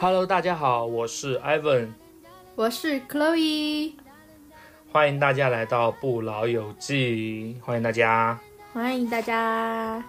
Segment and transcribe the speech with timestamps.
[0.00, 1.88] Hello，大家好，我是 Ivan，
[2.54, 3.94] 我是 Chloe，
[4.92, 8.38] 欢迎大家来到不老有记，欢迎大家。
[8.72, 10.00] 欢迎大家。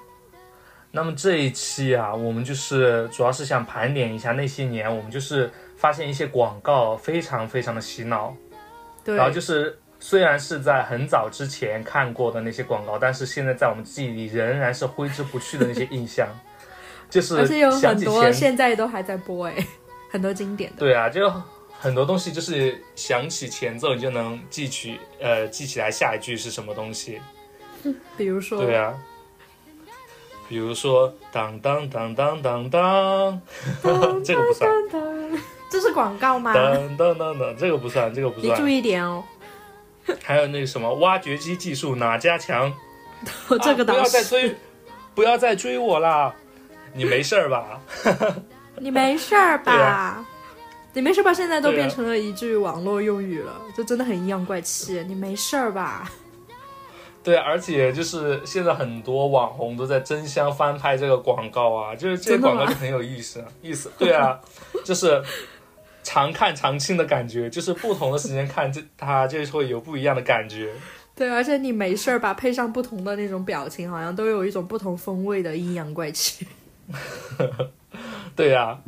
[0.91, 8.35] 那么这一期啊，我们就是主要是想盘点一下那些年，我们就是发现一些广告非常非常的洗脑，
[9.03, 16.27] 对，然后就是虽然是在很早之前看过的那些广告，但是现在在我们记忆里仍然是挥之不去的那些印象，
[17.09, 19.67] 就是而且有很多现在都还在播哎，
[20.11, 20.77] 很多经典的。
[20.79, 21.31] 对啊，就
[21.79, 27.21] 很多东西就是想起前奏你就能记取，呃，记起来下一句是什么东西。
[28.17, 28.93] 比如说，对啊，
[30.47, 33.41] 比如说当当当当当当，
[34.23, 34.69] 这个不算。
[35.71, 36.51] 这是广告吗？
[36.51, 38.67] 当当当当，这个不算，这个不算你注。
[38.67, 39.23] 意点哦，
[40.23, 42.73] 还有那个什么挖掘机技术哪家强？
[43.61, 44.03] 这个啊不要。
[44.03, 44.55] 再追，
[45.13, 46.35] 不要再追我啦！
[46.93, 47.79] 你没事儿吧？
[48.77, 50.25] 你没事儿吧啊？
[50.93, 51.33] 你没事吧？
[51.33, 55.03] 现在都变成了一句网络用语了，就真的很阴阳怪气。
[55.07, 56.09] 你没事儿吧？
[57.21, 64.39] 对，而且就是现在很多网红都在争相翻拍这个广告啊，就是 这个广告就很有意思，意思对啊，
[64.85, 65.21] 就是
[66.01, 70.73] 常看常新的感觉，就是不同的时间看这它就会有不一样的感觉。
[71.13, 72.33] 对，而且你没事儿吧？
[72.33, 76.47] 配上不同的那种表情，好像都有一种不同风味的阴阳怪气。
[78.35, 78.79] 对呀、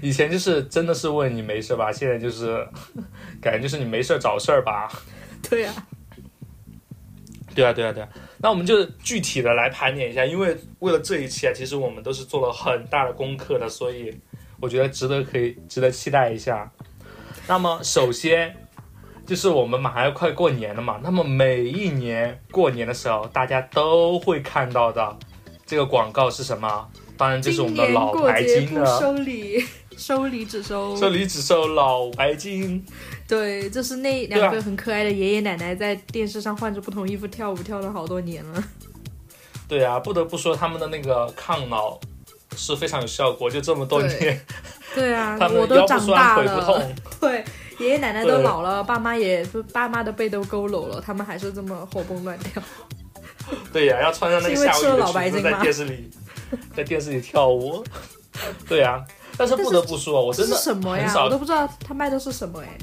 [0.00, 2.66] 以前就是真的是问你没事吧，现在就是
[3.40, 4.90] 感觉就是你没事找事儿吧。
[5.48, 5.72] 对呀、
[7.54, 8.08] 对啊，对啊，对啊。
[8.38, 14.20] 那我们就具体的来盘点一下，因为为了这一期啊，其实我们都是做了很大的功课的，所以
[14.60, 16.70] 我觉得值得可以值得期待一下。
[17.48, 18.54] 那么首先
[19.26, 25.16] 就是我们马上要快过年了嘛，那么每一年过年的时候，大家都会看到的
[25.66, 26.88] 这个广告是什么？
[27.16, 29.64] 当然这是我们的老白金了，收礼，
[29.96, 32.84] 收礼只收这礼只收老白金。
[33.28, 38.62] 对，就是那两个很可爱的爷爷奶奶在电视上换着不同衣服跳舞，跳了好多年了。
[39.68, 41.98] 对啊，不得不说他们的那个抗老
[42.56, 44.40] 是非常有效果，就这么多年，
[44.94, 46.94] 对啊， 他们我都长腰不酸大了，腿不痛。
[47.20, 47.44] 对，
[47.78, 52.62] 爷爷奶奶都老了，爸妈也爸妈的背都佝偻了，他们还是这么活蹦乱跳。
[53.72, 56.10] 对呀、要穿上那个夏威夷是因为吃了老的裙子在白金吗电视里，
[56.76, 57.84] 在电视里跳舞。
[58.66, 59.04] 对呀、
[59.36, 61.04] 但是不得不说，我真的什么呀？
[61.06, 62.78] 很少我都不知道他卖的是什么哎。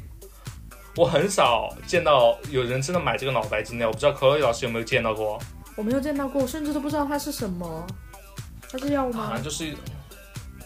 [0.96, 5.40] 我很少见到有人真的买这个脑白金的，我不知道可乐老师有没有见到过？
[5.76, 7.86] 我没有见到过，我甚至都不知道它是什么。
[8.72, 9.44] 它是药好吗像？
[9.44, 9.74] 就是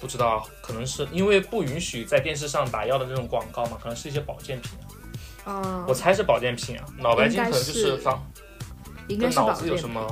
[0.01, 4.71] 不知道，可能是因为不允许在电视上打药的那种广告嘛，可能是一些保健品
[5.45, 6.85] 啊，啊我，猜是保健品啊。
[6.97, 7.99] 脑白金可能就是
[9.07, 10.05] 应该是防跟脑子有什么？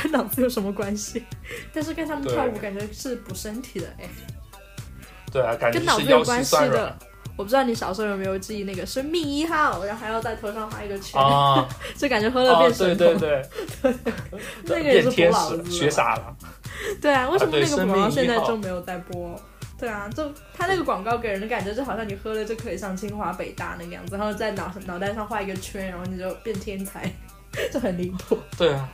[0.00, 1.24] 跟脑子有什么关系？
[1.72, 4.08] 但是跟他们跳舞，感觉是补身体的哎。
[5.32, 6.96] 对啊，感觉跟脑子有关系的。
[7.36, 11.68] 我不知道你小时候有没有记忆那个生命一号，然后还要在头上画一个圈，啊。
[11.96, 13.18] 就感觉喝了哦，变对神童。
[13.18, 13.42] 对
[13.82, 13.94] 对，
[14.64, 16.36] 那个也是天补脑子使，学傻了。
[17.00, 19.40] 对啊，为什么那个广告现在就没有在播？
[19.78, 27.08] 对啊，就他那个广告给人的感觉就好像你喝了就可以上清华北大那个样子，然后在脑脑袋上画一个圈，然后你就变天才，
[27.72, 28.36] 就很离谱。
[28.56, 28.88] 对啊，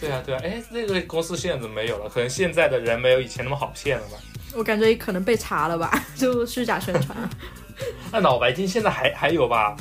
[0.00, 2.08] 对啊，对啊，哎，那个公司现在怎么没有了？
[2.08, 4.18] 可能现在的人没有以前那么好骗了吧？
[4.54, 7.16] 我感觉可能被查了吧， 就虚假宣传。
[8.12, 9.76] 那脑白金现在还还有吧？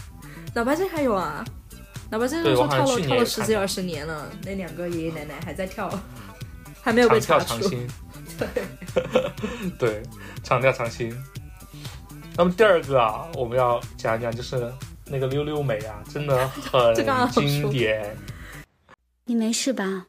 [0.53, 1.43] 脑白金还有啊，
[2.09, 5.89] 脑白金对就说跳了跳了十几二十年了，那两个爷爷奶奶还在跳，
[6.81, 7.45] 还没有被查出。
[7.45, 7.87] 跳长新，
[9.79, 10.03] 对，
[10.43, 11.15] 长跳长新。
[12.37, 14.69] 那么第二个啊，我们要讲一讲就是
[15.05, 16.93] 那个溜溜美啊，真的 很
[17.31, 18.15] 经典。
[19.27, 20.05] 你没事吧？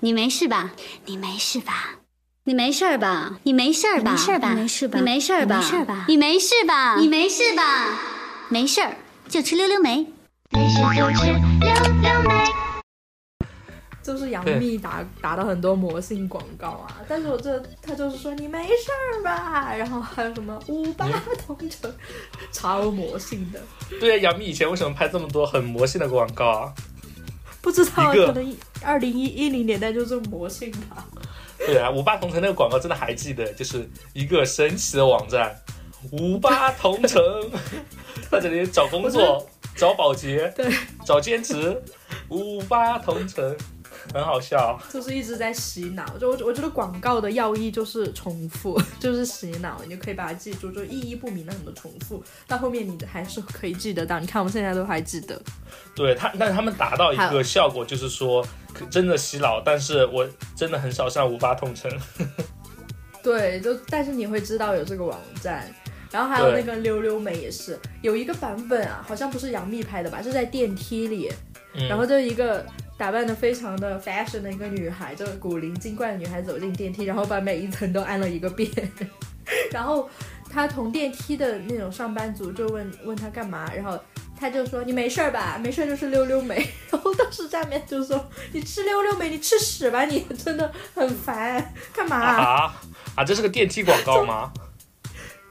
[0.00, 0.72] 你没事吧？
[1.06, 2.00] 你没事吧？
[2.44, 3.38] 你没事儿吧？
[3.44, 4.10] 你没事儿吧？
[4.12, 4.98] 你没事儿吧你没事吧？
[4.98, 6.04] 你没事儿吧你没事儿吧？
[6.08, 6.96] 你没事吧？
[6.98, 7.98] 你没事吧？
[8.50, 8.94] 没事儿，
[9.30, 10.06] 就吃溜溜梅。
[10.50, 12.44] 没事就吃溜溜梅。
[14.02, 21.08] 就是杨对幂打打的很多魔性广告啊，但是我这他就是说你没事儿吧，然后还有什么五八
[21.46, 21.90] 同城，
[22.52, 23.62] 超魔性的，
[24.00, 26.74] 对啊，杨幂以前为什么拍这么多很魔性的广告啊？
[27.62, 31.06] 不知道可能二零一一零年代就这么魔性吧。
[31.64, 35.56] 对啊，五八同城那个广告真的还记得，就是一个神奇的网站，
[36.10, 37.22] 五八同城，
[38.28, 40.70] 在这里找工作、找保洁、对，
[41.06, 41.80] 找兼职，
[42.28, 43.56] 五八同城，
[44.12, 44.78] 很好笑。
[44.92, 54.18] 就是一直在洗脑，就我我觉得广告的要义就是重复， 就是洗脑，你就可以把它记住，就意义不明的很多重复，到后面你还是可以记得到。
[54.18, 55.40] 你看我们现在都还记得，
[55.94, 61.90] 对他，但是他们达到一个效果，就是说可真的洗脑，但是我真的很少上五八同城。
[63.22, 65.72] 对，就但是你会知道有这个网站，
[66.10, 71.30] 然后还有那个溜溜梅也是有一个版本啊，好像不是杨幂拍的吧，是在电梯里，
[71.74, 72.66] 嗯，然后就一个
[73.02, 78.70] 打扮的非常的 fashion 的一个女孩，就是古灵精怪的女孩走进电梯，然后把每一层都按了一个遍，
[79.72, 80.08] 然后
[80.48, 83.98] 她同电梯的那种上班族就问问她干嘛，然后。
[84.38, 85.56] 她就说你没事儿吧？
[85.62, 86.56] 没事儿就是溜溜梅。
[86.90, 92.74] 然后当时下面就说你吃溜溜梅，你吃屎吧你，真的很烦，干嘛、啊
[93.14, 94.52] 啊，这是个电梯广告吗？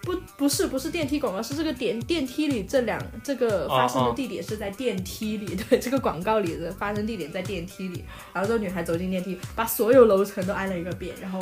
[0.03, 8.03] 不不是不是电梯广告，是这个点电梯里这两这个发生的地点是在电梯里， 对，这个广告里的发生地点在电梯里。
[8.33, 11.39] 然后这个女孩走进电梯，把所有楼层都按了一个遍，然后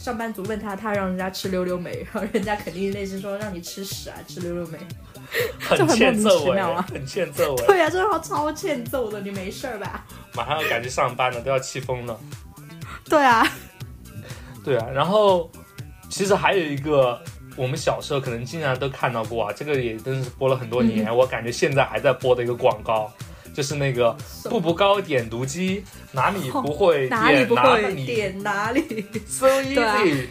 [0.00, 4.78] 上班族问她，她让人家吃溜溜梅，然后人家肯定内心说让你吃屎啊，吃溜溜梅。
[5.58, 10.06] 很就很莫名其妙啊很欠揍啊、 对呀、啊，这个超欠揍的，你没事儿吧？
[10.36, 12.16] 马上要赶去上班了，都要气疯了。
[13.06, 13.44] 对啊，
[14.64, 15.50] 对啊，然后
[16.08, 17.20] 其实还有一个
[17.56, 23.10] 我们小时候可能经常都看到过啊，这个也真是播了很多年，嗯我感觉现在还在播的一个广告，
[23.54, 24.14] 就是那个
[24.44, 25.82] 步步高点读机，
[26.12, 30.26] 哪里不会哪里不会哪里点哪里，，so easy。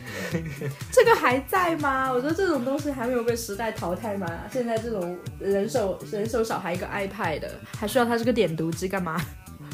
[0.92, 2.12] 这个还在吗？
[2.12, 4.28] 我觉得这种东西还没有被时代淘汰吗？
[4.52, 7.42] 现在这种人手人手少还一个 iPad，
[7.78, 9.20] 还需要它这个点读机干嘛？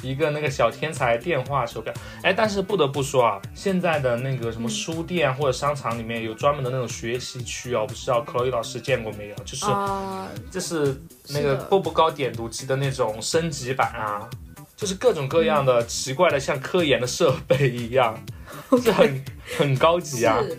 [0.01, 1.93] 一个那个小天才电话手表，
[2.23, 9.35] 哎，但是不得不说啊，现在的那个什么书店或者商场里面有专门的那种学习区哦，不知道 Chloe 老师见过没有？
[9.45, 10.99] 就是啊、就是
[11.29, 14.29] 那个步步高点读机的那种升级版啊，
[14.75, 18.17] 就是各种各样的奇怪的像科研的设备一样，
[18.83, 19.25] 是很
[19.57, 20.39] 很高级啊。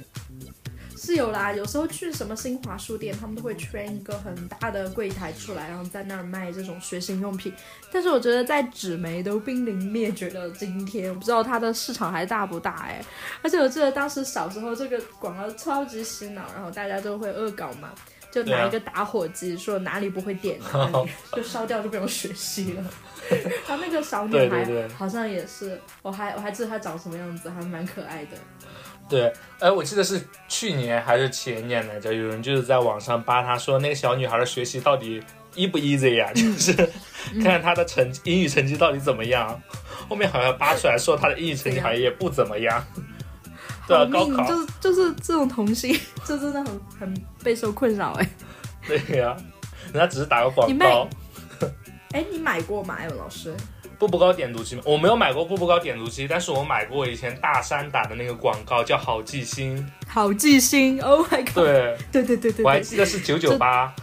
[1.16, 7.52] 有啦，有时候去什么新华书店，他们都会圈一个很大的柜台出来，然后在那儿卖这种学习用品。
[7.92, 13.04] 但是我觉得在纸媒都濒临灭绝的今天，我不知道它的市场还大不大哎。
[13.42, 17.90] 而且我记得当时小时候这个广告超级洗脑，然后大家都会恶搞嘛。
[18.30, 22.82] 就拿一个打火机，说哪里不会点哪里，就烧掉就不用学习了。
[23.68, 24.66] 然后那个小女孩
[24.96, 28.38] 好像也是，我还我还记得她长什么样子，还蛮可爱的。
[29.12, 30.18] 对，哎，我记得是
[30.48, 35.22] 去年还是前年来着，有人就是在网上扒他说那个小女孩的学习到底
[35.54, 36.72] e 不 easy 呀、就是
[37.34, 39.60] 看 看她的成英语成绩到底怎么样。
[40.08, 42.82] 后面好像扒出来说她的英语成绩好像也不怎么样。
[43.86, 45.94] 对啊，高考，就是就是这种童心，
[46.24, 48.26] 就真的很很备受困扰哎。
[48.88, 49.36] 对呀、
[49.92, 51.06] 人家只是打个广告。
[52.12, 53.54] 哎，你买过吗，艾文老师？
[54.02, 54.82] 步步高点读机吗？
[54.84, 59.88] 我没有买过步步高点读机，但是我买过以前大山打的那个广告，叫好记星。
[60.08, 61.54] 好记星，Oh my god！
[61.54, 63.94] 对，对对对对我还，记得是九九八。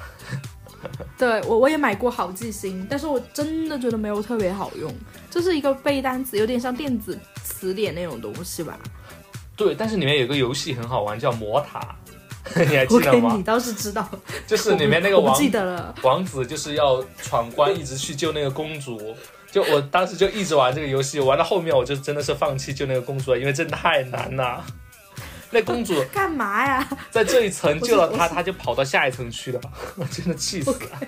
[1.18, 4.90] 对我我也买过好记星，但是我真的觉得没有特别好用，
[5.30, 8.80] 就是一个背单词，有点像电子词典那种东西吧。
[9.58, 11.94] 对，但是里面有个游戏很好玩，叫魔塔，
[12.56, 13.44] 你还记得吗你？
[13.44, 14.10] 倒是知道，
[14.48, 15.94] 就是里面那个王 我不记得了。
[16.04, 19.14] 王子就是要闯关，一直去救那个公主。
[19.52, 24.64] 就我当时就一直玩这个游戏，玩到后面我就真的是放弃救那个公主了，因为真的太难了。
[25.52, 26.88] 那公主 干嘛呀？
[27.10, 29.62] 在这一层救了她，她就跑到下一层去了，
[29.96, 31.00] 我真的气死了。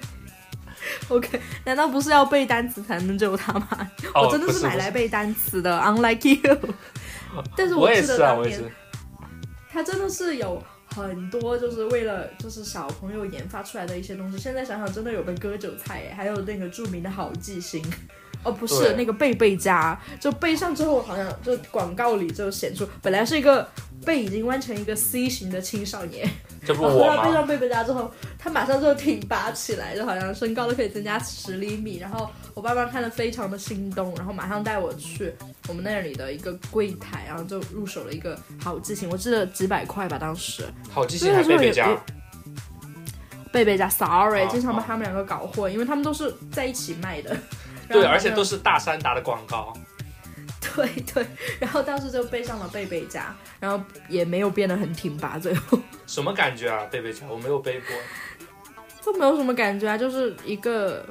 [1.09, 3.67] OK，难道不是要背单词才能救她吗？
[4.15, 6.57] 哦我真的是买来背单词的，Unlike you。
[7.55, 8.71] 但是记我也是啊，得当年我也是。
[9.71, 10.61] 它真的是有
[10.95, 17.81] 很多就是为了就是小朋友研发出来的一些东西，现在想想真的有被割韭菜哎，还有那个著名的好记星。
[18.43, 23.67] 哦，不是那个背背佳，就背上之后，好像就广告里就显出，本来是一个
[24.03, 26.27] 背已经弯成一个 C 型的青少年，
[26.65, 26.91] 这不 然？
[26.91, 31.99] 后他背上背背佳之后，他马上就挺拔起来，就好像身高都可以增加十厘米。
[31.99, 35.31] 然后我爸妈看了非常的心动，然后马上带我去
[35.67, 40.65] 我们那里的一个柜台，然后就入手了一个好记型，我记得几百块吧，当时。
[40.89, 42.21] 好记性还贝贝家所以说有。
[43.51, 47.37] 贝贝家，sorry，哦经常把他们两个搞混，因为他们都是在一起卖的。
[47.91, 49.73] 对，而且都是是大山打的广告。
[50.75, 51.25] 对对，
[51.59, 55.77] 然后当时就背上了贝贝家，然后也没有变得很挺拔，最后。
[56.05, 56.85] 什么感觉啊？
[56.91, 57.87] 贝贝家我没有背过。
[59.03, 61.03] 就没有什么感觉啊，就是一个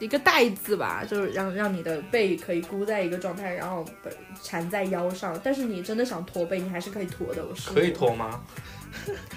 [0.00, 4.10] 一个带子吧，就是让让你的背可以箍在一个状态，然后被
[4.42, 5.40] 缠在腰上。
[5.42, 7.42] 但是你真的想驼背，你还是可以驼的。
[7.44, 8.40] 我是 可以，驼吗？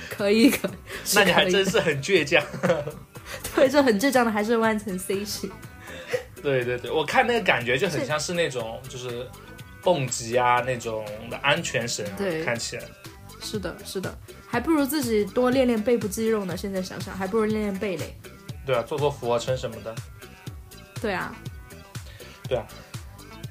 [0.09, 0.71] 可以可以。
[1.13, 2.43] 那你还真是很倔强。
[3.55, 5.49] 对，这很倔强的还是弯成 C 型。
[6.43, 9.25] 对对对，我看那个感觉就很像是那种就是
[9.81, 12.83] 蹦极啊那种的安全绳啊，对看起来。
[13.41, 14.15] 是的，是的，
[14.47, 16.55] 还不如自己多练练背部肌肉呢。
[16.55, 18.15] 现在想想，还不如练练背嘞。
[18.65, 19.95] 对啊，做做俯卧撑什么的。
[21.01, 21.35] 对啊，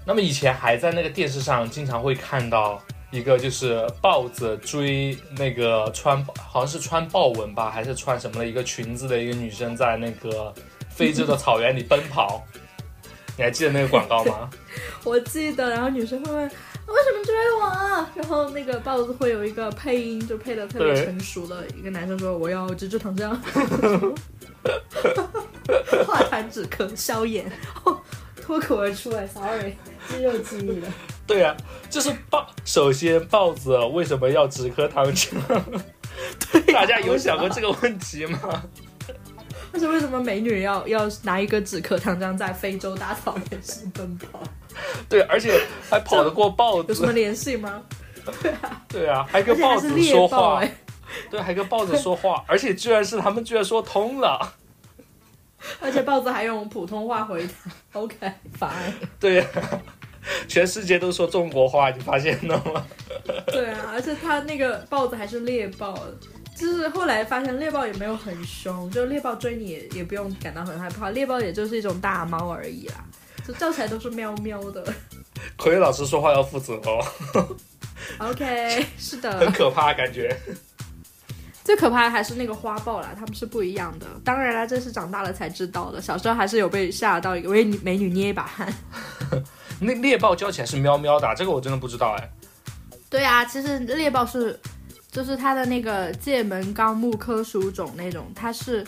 [0.07, 10.53] 那么以前还在那个电视上经常会看到一个就是豹子追那个穿好像是穿豹纹吧，还是穿什么的一个裙子的一个女生在那个
[10.89, 12.43] 非洲的草原里奔跑。
[13.37, 14.49] 你还记得那个广告吗？
[15.05, 18.11] 我记得，然后女生会问为什么追我啊？
[18.15, 23.31] 然后那个豹子会有一个配音，就配的特别成熟的一个男生说我要直至糖浆，
[26.07, 27.51] 化痰止咳消炎，
[27.85, 27.99] 哦
[28.43, 29.75] 脱口而出哎，sorry，
[30.09, 30.89] 肌肉记忆的。
[31.27, 31.57] 对呀、
[31.89, 32.47] 就是豹。
[32.65, 35.33] 首先，豹子为什么要止咳糖浆？
[36.73, 38.65] 大家有想过这个问题吗？
[39.73, 44.43] 但 是为什么美女要要拿一个止咳糖浆在非洲大草原上奔跑？
[45.09, 47.13] 对，而且还跑得过豹子有什么。
[47.13, 47.83] 联系吗？
[48.41, 50.63] 对啊，对啊，还跟豹子说话。
[51.31, 54.55] 对，还跟豹子说话，而且居然是他们居然说通了。
[55.81, 57.53] 而且豹子还用普通话回答。
[58.01, 58.93] OK，fine。
[59.21, 59.47] 对呀、
[60.49, 62.85] 全世界都说中国话，你发现了吗？
[63.47, 65.95] 对啊，而且他那个豹子还是猎豹，
[66.55, 73.05] 就是后来发现猎豹也没有很凶，就猎豹追你也也不用感到很害怕，猎豹也就是一种大猫而已啦，
[73.47, 74.85] 就叫起来都是喵喵的。
[75.57, 77.05] 奎老师说话要负责哦
[78.19, 80.37] ，OK， 是的很，可怕感觉。
[81.65, 84.07] 最可怕的还是那个花豹啦，它们是不一样的。
[84.25, 88.73] 当然啦，这是长大了才知道的，小时候还是有被吓到，以为美女捏一把汗。
[89.81, 92.31] 那猎豹叫起来是喵喵的啊，这个我真的不知道哎。
[93.09, 94.59] 对啊，其实猎豹是，
[95.13, 98.85] 就是它的那个界门纲目科属种那种，它是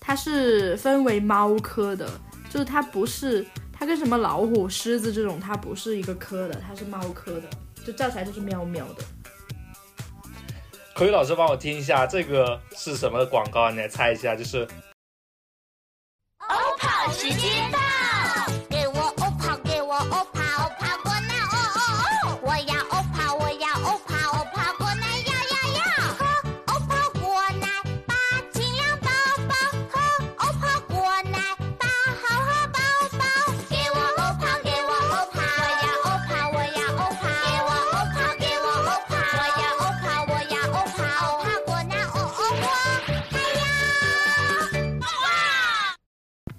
[0.00, 2.10] 它是分为猫科的，
[2.50, 7.48] 就是它不是它跟什么老虎、狮子这种，它不是一个科的，它是猫科的，
[7.86, 9.04] 就叫起来就是喵喵的。
[10.96, 13.70] 奎老师帮我听一下，这个是什么广告？
[13.70, 14.66] 你来猜一下，就是
[16.38, 17.78] 欧跑时间到，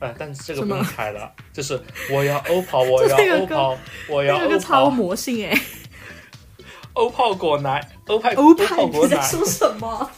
[0.04, 1.80] 哎，但是这个不用猜了，就是
[2.12, 3.80] 我要欧跑， 我要这个歌欧跑，
[4.10, 5.62] 我要欧这个超，魔性哎、
[6.94, 10.12] 欧泡果奶，欧派欧派泡果奶，你在说什么？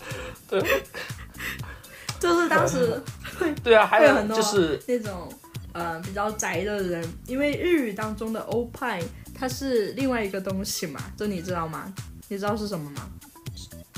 [0.49, 0.61] 对
[2.19, 3.01] 就是当时
[3.63, 5.31] 对啊，还有很多就是那种
[5.73, 9.01] 呃比较宅的人，因为日语当中的欧派
[9.37, 11.93] 它是另外一个东西嘛，就你知道吗？
[12.27, 13.07] 你知道是什么吗？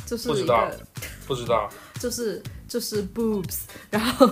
[0.05, 0.79] 就是一不知道个
[1.27, 3.59] 不知道，就是就是 boobs，
[3.89, 4.29] 然后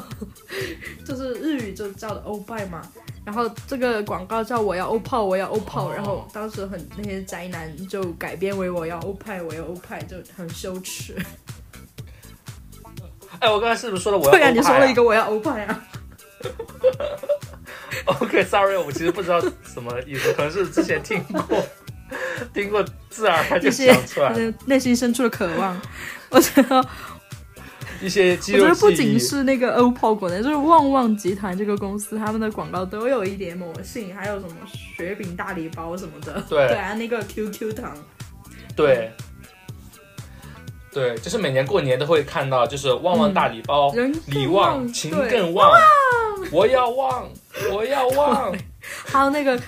[1.05, 2.81] 就是日语就叫的欧派嘛。
[3.25, 11.15] 然后这个广告叫我要欧泡，我要欧泡，哦然后当时很那些宅男就改编为我要欧派，我要欧派，就很羞耻。
[13.39, 15.87] 哎，我刚才是不是说了我要 对啊，你说了一个我要欧派啊。
[18.05, 21.65] OK，sorry，我其实不知道什么意思，可能是之前听过，
[22.53, 25.81] 听过自然而然就想出来内内心深处的渴望。
[26.29, 26.87] 我觉得，
[28.05, 29.19] 一些肌我觉得不仅。
[29.19, 36.33] 是那个欧泡果奶，就是旺旺集团这个公司，他们的广告都有一点魔性，还有什么雪饼大礼包什么的。
[36.47, 37.97] 对对啊，那个 QQ 糖，
[38.75, 39.11] 对，
[40.91, 45.71] 对，就是每年过年都会看到，就是旺旺大礼包，人更礼旺旺情更旺，
[46.51, 47.27] 我要旺，
[47.71, 48.55] 我要旺。
[49.05, 49.59] 还有那个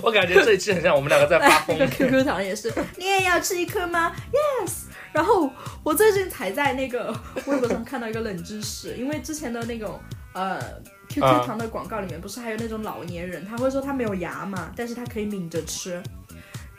[0.00, 1.92] 我感觉这一期很像我们两个在发疯 那个。
[1.92, 4.89] QQ 糖也是，你也要吃一颗吗？Yes。
[5.12, 5.50] 然后
[5.82, 7.14] 我最近才在那个
[7.46, 9.98] 微博上看到一个冷知识，因为之前的那种
[10.32, 10.60] 呃
[11.08, 16.02] QQ 啊糖的广告里面不是还有那种老年人，他会说他没有牙嘛，但是他可以抿着吃。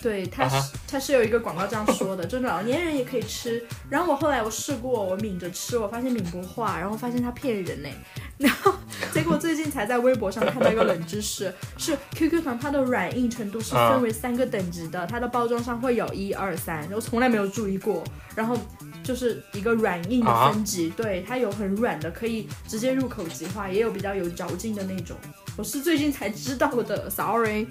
[0.02, 3.64] 对，它是、啊哈他是有一个广告这样说的，就是老年人也可以吃。
[3.90, 7.90] 然后我后来我试过，我抿着吃，我发现抿不化，然后发现它骗人呢。
[8.38, 8.74] 然后
[9.14, 18.04] 结果最近才在微博上看到一个冷知识，是 QQ 糖它的软硬程度是啊分为三个等级的，它的包装上会有一二三，我从来没有注意过。
[18.34, 18.58] 然后
[19.04, 25.16] 就是一个软硬的分级，对，它有很软的可以直接入口即化，也有比较有嚼劲的那种。
[25.58, 27.68] 我是最近才知道的，sorry。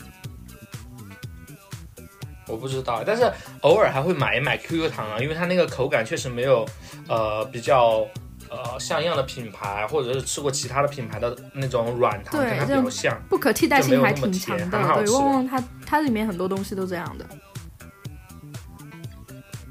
[2.51, 3.31] 我不知道，但是
[3.61, 6.67] 偶尔还会买一买 QQ 糖啊，因为它那个口感确实没有
[7.09, 8.07] 呃比较
[8.49, 13.17] 呃像样的品牌，或者是吃过其他的品牌的那种软糖，对跟它比较像。
[13.29, 17.27] 不可替代性还挺强的，对，旺旺它它里面很多东西都这样的。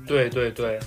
[0.08, 0.80] 对对对。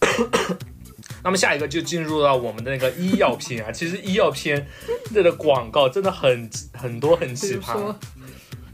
[1.24, 4.66] 那么下一个就进入到我们的那个医药片啊，其实医药片
[5.14, 7.94] 这个广告真的很很多很奇葩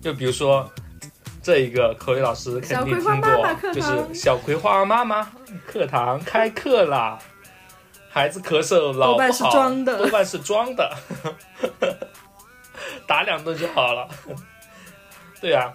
[0.00, 0.70] 就比如说
[1.42, 5.28] 这一个口语老师肯定听过，课就是小葵花妈妈
[5.66, 7.18] 课堂开课啦。
[8.10, 10.96] 孩子咳嗽老不多半是好，装的多半是装的，
[13.06, 14.08] 打两顿就好了。
[15.40, 15.72] 对啊，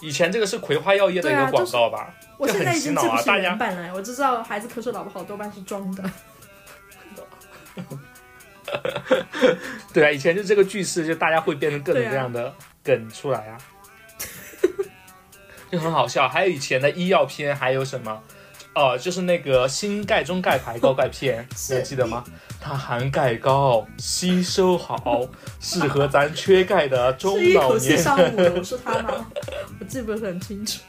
[0.00, 2.14] 以前这个是葵花药业的一个对啊就是广告吧？
[2.38, 6.04] 我现在已经记不起原版了，我只知道孩子咳嗽老不好多半是装的。
[9.92, 13.58] 对啊，以前就这个句式，就大家会变成各种各样的梗出来啊，
[15.70, 16.28] 就很好笑。
[16.28, 18.22] 还有以前的医药片，还有什么？
[18.74, 22.24] 哦、就是那个新钙中钙牌高钙片， 你还记得吗？
[22.58, 25.26] 它含钙高，吸收好，
[25.60, 28.04] 适合咱缺钙的中是一老口气年人。
[28.04, 29.26] 上五楼是他吗？
[29.78, 30.80] 我记不是很清楚。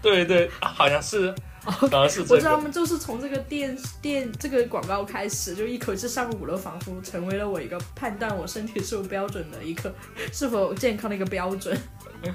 [0.00, 1.34] 对对，啊好像是，
[1.64, 2.62] 好像是这我知道他。
[2.62, 9.94] 们就是从这个电电这个广告开始，就一口气上五楼，仿佛成为了我一个判断我身体是否标准的一个
[10.32, 11.78] 是否健康的一个标准。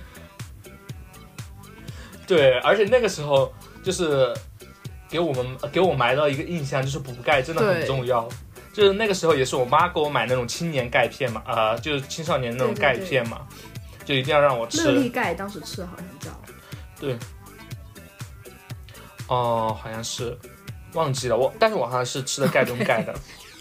[2.28, 3.54] 对，而且那个时候
[3.84, 4.34] 就是
[5.10, 8.28] 给我们给我埋到一个印象，就是补钙真的很重要。
[8.74, 13.48] 就是那个时候也是我妈给我买那种青年钙片嘛，呃，就是青少年那种对对对钙片嘛，
[14.04, 15.10] 就一定要让我吃乐力吃。
[15.10, 16.32] 钙当时吃的好像叫，
[19.28, 20.38] 哦，好像是
[20.94, 23.14] 忘记了我，但是我好像是吃的钙中钙的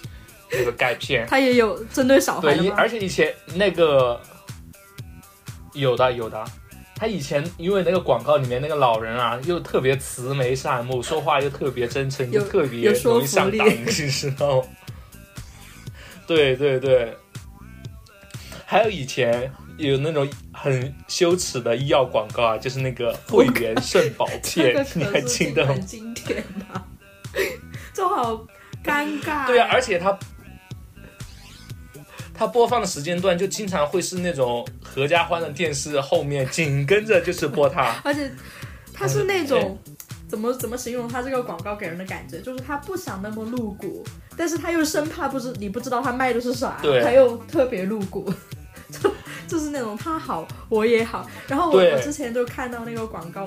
[0.53, 1.27] 那个钙片。
[1.29, 4.21] 它也有针对小孩对，而且以前那个
[5.73, 6.45] 有的有的，
[6.97, 14.69] 他以前因为那个广告里面那个老人啊，又特别慈眉善目，说话又特别真诚，就特别容易上当，你知道吗？
[16.27, 17.17] 对对对，
[18.65, 25.87] 还有以前有那种很羞耻的医药广告啊，就是那个汇源肾宝片，你还记得吗很？
[25.87, 26.85] 经典吗，
[27.93, 28.35] 就好
[28.85, 29.47] 尴尬。
[29.47, 30.19] 对啊，而且它
[32.33, 38.01] 它播放的时间段就经常会是那种合家欢的电视后面紧跟着就是播它。
[38.05, 38.31] 而且
[38.93, 39.79] 它是那种。
[40.27, 42.41] 怎么怎么形容它这个广告给人的感觉？
[42.41, 44.03] 就是他不想那么露骨，
[44.37, 48.33] 但是他又生怕不知你不知道他卖的是啥，对他又特别露骨，
[49.49, 51.29] 就就是那种他好我也好。
[51.47, 53.45] 然后我我之前就看到那个广告，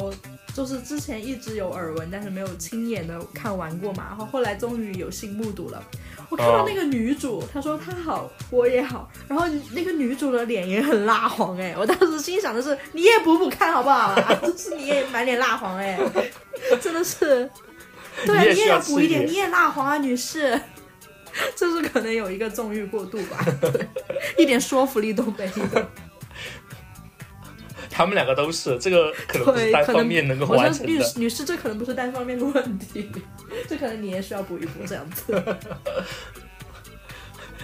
[0.53, 4.05] 就是之前一直有耳闻，但是没有亲眼的看完过嘛。
[4.07, 5.83] 然后后来终于有幸目睹了。
[6.29, 14.33] 我看到那个女主，她说她好，我也好，然后那个女主的脸也很蜡黄哎，我当时心想的是，你也补补看好不好啊？
[14.43, 15.97] 就是你也满脸蜡黄哎，
[16.81, 17.49] 真的是，
[18.25, 20.59] 对啊，你也要要补一点你也蜡黄啊，女士。
[21.55, 23.87] 就是可能有一个纵欲过度吧，对，
[24.37, 25.51] 一点说服力都没有。
[27.89, 30.91] 他们两个都是，这个可能不是，单方面能够完成的。
[31.15, 33.09] 女士，这可能不是单方面的问题，
[33.67, 35.33] 这可能你也需要补一补这样子。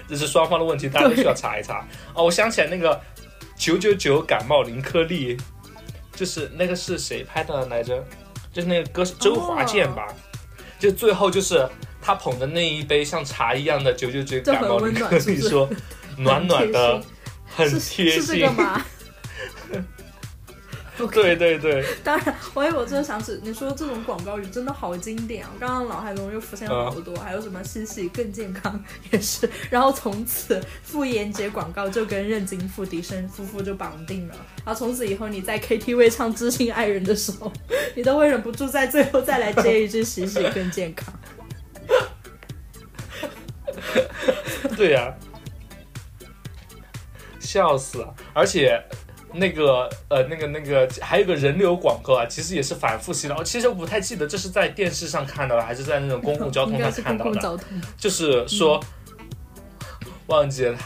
[0.10, 1.88] 这是双方的问题，大家都需要查一查。
[2.16, 3.00] 哦，我想起来那个
[3.56, 5.38] 九九九感冒零颗粒，
[6.16, 8.04] 就是那个是谁拍的来着？
[8.52, 10.08] 就是那个歌手周华健吧？
[10.08, 10.14] 哦
[10.84, 11.66] 就最后就是
[12.02, 15.70] 他捧的那一杯像茶一样的九九九感冒零温暖颗粒，是不是 说
[16.18, 17.02] 暖暖的，
[17.56, 18.52] 很贴心是这个。
[18.52, 18.86] 吗？
[20.98, 25.50] 对对对， 当然，我我真的想起你说这种广告语真的好经典啊！
[25.54, 29.50] 我刚刚脑海中又浮现了好多，还有什么洗洗更健康也是。
[29.70, 34.36] 然后从此妇炎洁广告就跟任金富、迪生夫妇就绑定了。
[34.64, 37.52] 然后从此以后你在 KTV 唱《知心爱人》的时候，
[37.96, 41.12] 你都会忍不住在最后再来接一句“洗洗更健康
[44.78, 45.14] 对呀、
[47.40, 48.14] 笑死了！
[48.34, 48.82] 而且
[49.34, 53.44] 那个呃，那个那个还有个人流广告啊，其实也是反复洗脑。
[53.44, 57.60] 其实我不太记得这是在电视上看到的，还是在那种公共”，交通上看到的。
[57.98, 58.80] 就是说，
[60.28, 60.78] 忘记了，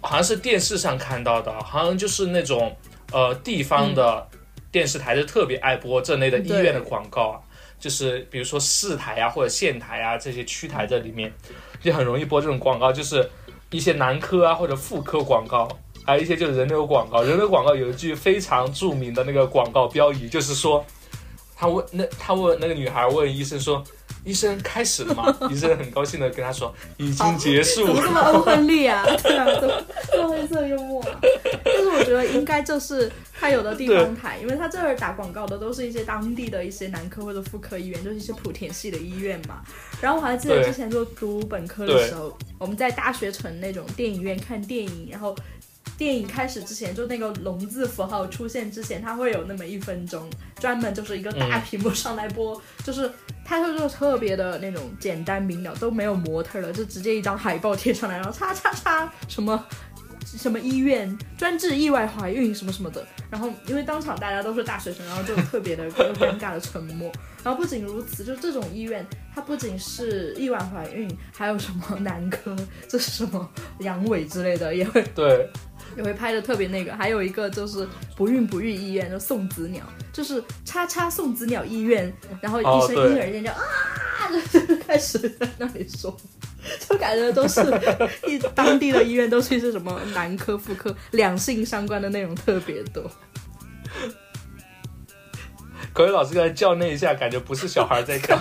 [0.00, 2.76] 好像是电视上看到的，好像就是那种
[3.12, 4.26] 呃地方的
[4.70, 7.40] 电视台就特别爱播这类的医院的广告啊。
[7.78, 11.30] 就是比如说市台啊或者县台啊这些区台这里面，
[11.80, 13.28] 就很容易播这种广告，就是
[13.70, 15.68] 一些男科啊或者妇科广告，
[16.06, 17.22] 还有一些就是人流广告。
[17.22, 20.84] 人流广告有一句非常著名的那个广告标语，就是说，
[21.56, 23.82] 他问那他问那个女孩问医生说
[24.24, 28.32] ：“医生开始了吗？”医生很高兴的跟他说：“已经结束怎么这么了。
[28.32, 29.04] 欧亨利啊？
[29.22, 31.18] 对啊，怎么这么黑色幽默啊？
[31.64, 39.62] 但是我觉得应该就是他有的地方台，因为他这儿打广告的都是一些当地的一些男科或者妇科医院，就是一些莆田系的医院嘛。
[40.00, 45.34] 然后我还记得之前就读本科的时候，我们在大学城那种电影院看电影，然后。
[45.96, 50.28] 电影开始之前，就那个龙字符号出现之前，它会有那么一分钟，
[50.60, 53.10] 专门就是一个大屏幕上来播，就是
[53.44, 59.64] 它就是特别的那种简单明了，都没有模特了，就直接一张海报贴上来，然后叉叉叉什么
[60.26, 63.06] 什么医院专治意外怀孕什么什么的。
[63.30, 67.10] 然后因为当场大家都是大学生，然后就特别的尴尬的沉默。
[67.42, 69.04] 然后不仅如此，就这种医院，
[69.34, 72.54] 它不仅是意外怀孕，还有什么男科，
[72.88, 75.48] 这是什么阳痿之类的，也会对，
[75.96, 76.94] 也会拍的特别那个。
[76.96, 79.82] 还有一个就是不孕不育医院，就送子鸟，
[80.12, 83.58] 就是叉叉送子鸟医院，然后医生婴儿间就啊，
[84.52, 86.16] 就开始在那里说。
[86.88, 87.60] 就感觉都是
[88.26, 93.08] 一当地的医院都是一些什么男科、妇科、两性相关的内容特别多。
[95.94, 98.36] 口语老师刚才叫那一下，感觉不是小孩在叫，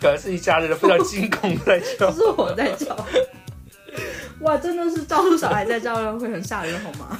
[0.00, 2.16] 感觉是一家人非常惊恐在叫不。
[2.18, 3.06] 是我在叫，
[4.40, 7.18] 哇，真的是照顾小孩在叫，会很吓人，好吗？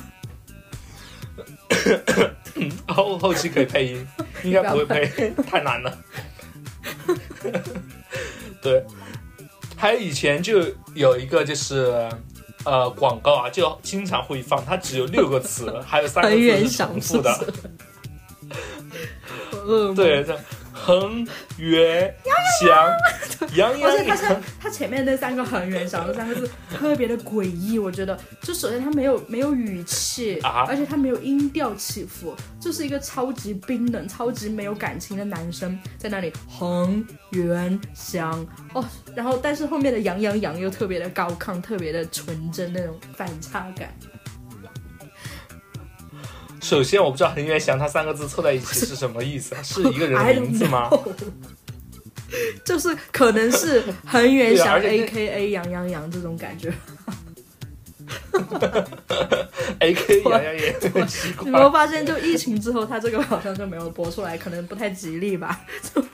[2.89, 4.07] 后后期可以配音，
[4.43, 5.99] 应该不会配， 太难了。
[8.61, 8.85] 对，
[9.77, 10.63] 还有以前就
[10.95, 12.09] 有一个就是
[12.65, 17.55] 呃广告啊，就经常会放，它只有六个词，还有三个很字是重复的。
[19.95, 20.39] 对，这
[20.89, 22.15] 恒源
[22.63, 22.89] 祥
[23.55, 38.47] 洋而且洋它它它前面那三个恒源祥这三个字特别的诡异，我觉得，就首先他没有没有语气，啊而且他没有音调起伏，就是一个超级冰冷、超级没有感情的男生在那里恒源祥。
[38.73, 38.83] 哦，
[39.15, 43.95] 然后但是后面的洋洋洋又特别的高亢，特别的纯真那种反差感。
[46.61, 49.63] 首先，我不知道恒源祥他三个字凑在一起是什么意思 啊？
[49.63, 50.91] 是一个人的名字吗？
[52.65, 56.73] 就是可能是恒源祥 A 那 K A 杨洋洋这种感觉。
[59.81, 61.71] A K 洋洋也很奇你没有。
[61.71, 65.61] 发现，就疫情之后，他这个好像就没有播出来，可能不太吉利吧。
[65.95, 66.05] 就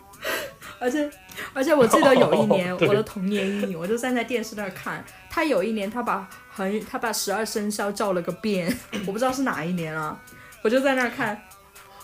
[0.79, 1.09] 而且
[1.53, 5.05] 而且，我记得有一年，我的童年阴影，我就站在电视那儿看。
[5.31, 8.77] 他有一年，他把恒他把十二生肖叫了个遍，
[9.07, 10.21] 我不知道是哪一年啊。
[10.65, 11.39] 我就在那儿看，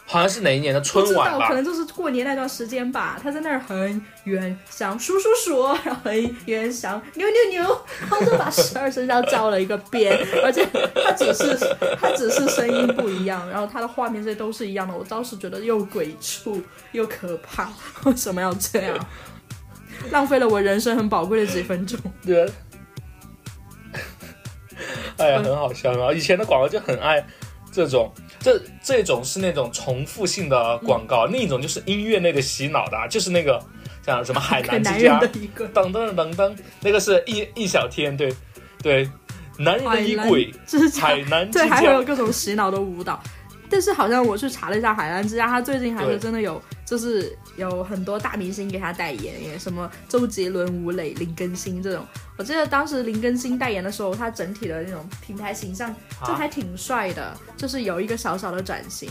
[0.04, 1.54] 好像是哪一年的不知道，春晚吧可？
[1.54, 3.18] 能就是过年那段时间吧。
[3.22, 10.62] 他在那儿很远想数数数，然后很远想牛牛牛，然后就把十二生肖叫了一个遍， 而且
[10.94, 11.56] 他只是
[11.98, 14.94] 他只是声音不一样，然后他的画面这些都是一样的。
[14.94, 17.70] 我当时觉得又鬼畜又可怕，
[18.04, 18.98] 为什么要这样？
[20.10, 21.98] 浪费了我人生很宝贵的几分钟。
[22.26, 22.46] 对。
[25.16, 26.12] 哎呀，很好笑啊！
[26.12, 27.26] 以前的广告就很爱
[27.70, 33.62] 这种，这这种是那种重复性的广告，另一种就是音乐类的洗脑的啊，就是那个
[34.04, 35.20] 像什么海南之家，
[35.72, 38.32] 噔噔噔噔，那个是易易小天，对
[38.82, 39.08] 对，
[39.58, 43.22] 男人的衣柜，这是海南之对，还会有，各种洗脑的舞蹈。
[43.72, 52.04] 但是好像我去查了一下海南之家，他最近还是真的有，就是有很多大明星给他代言耶，什么周杰伦、吴磊、林更新这种。
[52.36, 55.94] 我记得当时林更新代言的时候，他整体的那种品牌形象
[56.26, 59.08] 就还挺帅的，就是有一个小小的转型。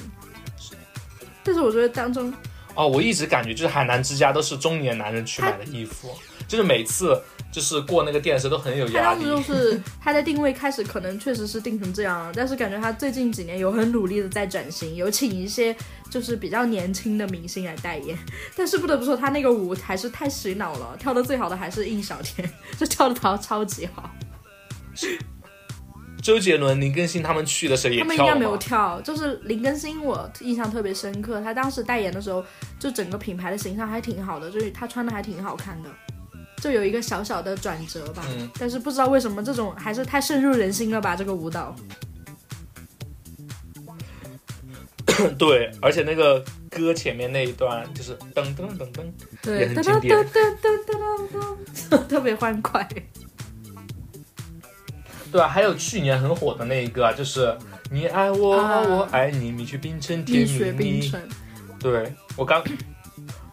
[1.43, 2.33] 但是我觉得当中
[2.75, 6.09] 哦，我一直感觉就是海南之家都是中年男人去买的衣服，
[6.47, 7.19] 就是每次
[7.51, 9.53] 就是过那个店的时候都很有压力他当时。
[9.53, 15.75] 就是他的定位开始可能确实是定成这样了，但是感觉他最近几年有很努力的在转型，有请一些
[16.09, 18.17] 就是比较年轻的明星来代言。
[18.55, 24.09] 但是不得不说，他那个舞还是太洗脑了，跳的最好的还是印小天，就跳的超超级好。
[26.21, 31.39] 周杰伦、林更新他们去的时候也他们应该没有跳就是林更新，我印象特别深刻。
[31.39, 32.43] 他当时代言的时候，
[32.77, 35.89] 就整个品牌的形象还挺好的，就是他穿的还挺好看的，
[36.61, 38.23] 就有一个小小的转折吧。
[38.37, 41.15] 嗯但是不知道为什么这种还是太深入人心了吧？
[41.15, 41.73] 这个舞蹈。
[45.37, 49.03] 对，而且那个歌前面那一段就是噔噔噔噔，
[49.41, 50.97] 对，也很噔经典噔噔噔噔
[51.29, 52.87] 噔噔， 特别欢快。
[55.31, 57.55] 对啊，还有去年很火的那一个啊，就是
[57.91, 61.11] 你爱我，啊我爱你，蜜雪冰城甜蜜蜜
[61.79, 62.63] 对我刚，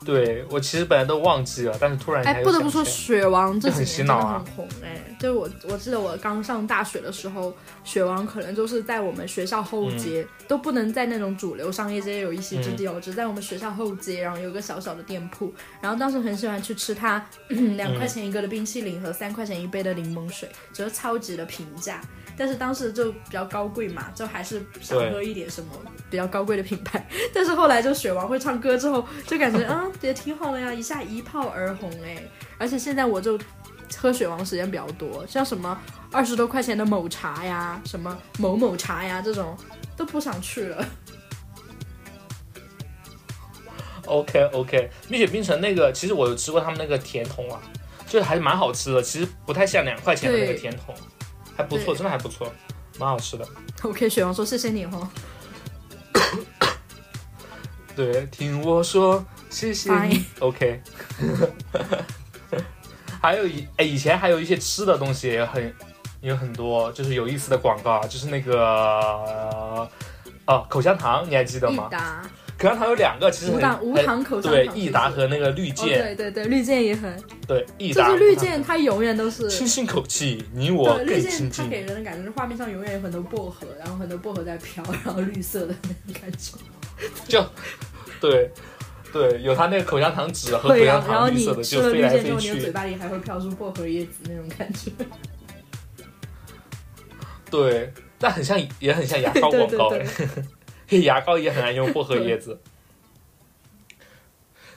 [0.07, 5.03] 对我其实本来都忘记了，但是突然哎，不得不说，雪王这几年真的很红哎。
[5.19, 22.01] 就是我我记得我刚上大学的时候，雪王可能就是在我们学校后街，嗯都不能在那种主流商业街有一席之地哦，只在我们学校后街，然后有个小小的店铺，然后当时很喜欢去吃它两块钱一个的冰淇淋和三块钱一杯的柠檬水，觉得超级的平价。
[22.37, 25.71] 但是当时就比较高贵嘛，就还是想喝一点什么
[26.11, 27.07] 比较高贵的品牌。
[27.33, 32.23] 但是后来就雪王会唱歌之后，就感觉嗯 也挺好的呀，一下一炮而红哎。
[32.59, 33.39] 而且现在我就
[33.97, 35.79] 喝雪王时间比较多，像什么
[36.13, 39.57] 二十多块钱的某茶呀，什么某某茶呀这种
[39.97, 40.87] 都不想去了。
[44.07, 47.61] OK OK，蜜雪冰城那个，其实我有吃过他们那个甜筒啊，
[48.07, 50.95] 就是还是蛮好吃的，其实不太像两块钱的那个甜筒，
[51.57, 52.53] 还不错，真的还不错。
[52.99, 53.47] 蛮好吃的。
[53.83, 55.09] OK，雪王说谢谢你哦。
[57.97, 60.25] 对，听我说，谢谢你。
[60.41, 60.83] OK。
[63.23, 65.75] 还有以哎，以前还有一些吃的东西也很
[66.21, 69.89] 有很多，就是有意思的广告啊，就是那个
[70.47, 71.91] 哦口香糖，你还记得吗？
[72.59, 81.65] 口香糖有两个，其实无糖无糖口香糖对，益达和那个绿哦，箭，对对对，绿箭也很，对，益达就是绿箭，它永远都是清新口气，你我对，绿更箭亲近。
[81.65, 86.57] 它给人的感觉是画面上永远有很多薄荷，然后很多薄荷在飘， 然后绿色的那种感觉。
[87.29, 87.45] 就
[88.21, 88.51] 对
[89.13, 92.71] 对，有它那个口香糖纸和口，香糖绿色的，就飞来飞绿箭之后，你的嘴。
[92.71, 94.91] 巴里还会飘出薄荷叶子那种感觉。
[97.51, 99.91] 对，但很像，也很像牙膏 广告。
[99.91, 100.29] 对对，嘿，
[100.91, 102.61] 牙膏也很爱用薄荷叶子。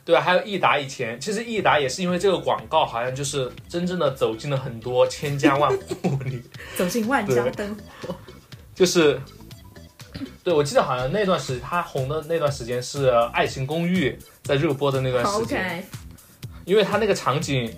[0.05, 6.41] 对啊，还有益达以前，其实益达也是因为这个广告，好像就是真正的走进了很多千家万户里，
[6.75, 8.15] 走进万家灯火。
[8.73, 9.21] 就是，
[10.43, 14.09] 对我记得好像那段时他红的那段时间是《爱情公寓》
[14.41, 15.85] 在热播的那段时间
[16.65, 17.71] 因为他那个场景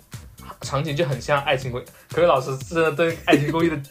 [0.62, 3.90] 场景就很像《爱情公寓》，可是老师真的对《爱情公寓》的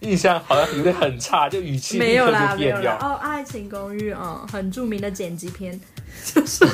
[0.00, 2.54] 印象好像有点很差，就语气没有啦。
[2.56, 5.80] 没有啦哦，《爱情公寓》嗯，很著名的剪辑片，
[6.24, 6.66] 就是。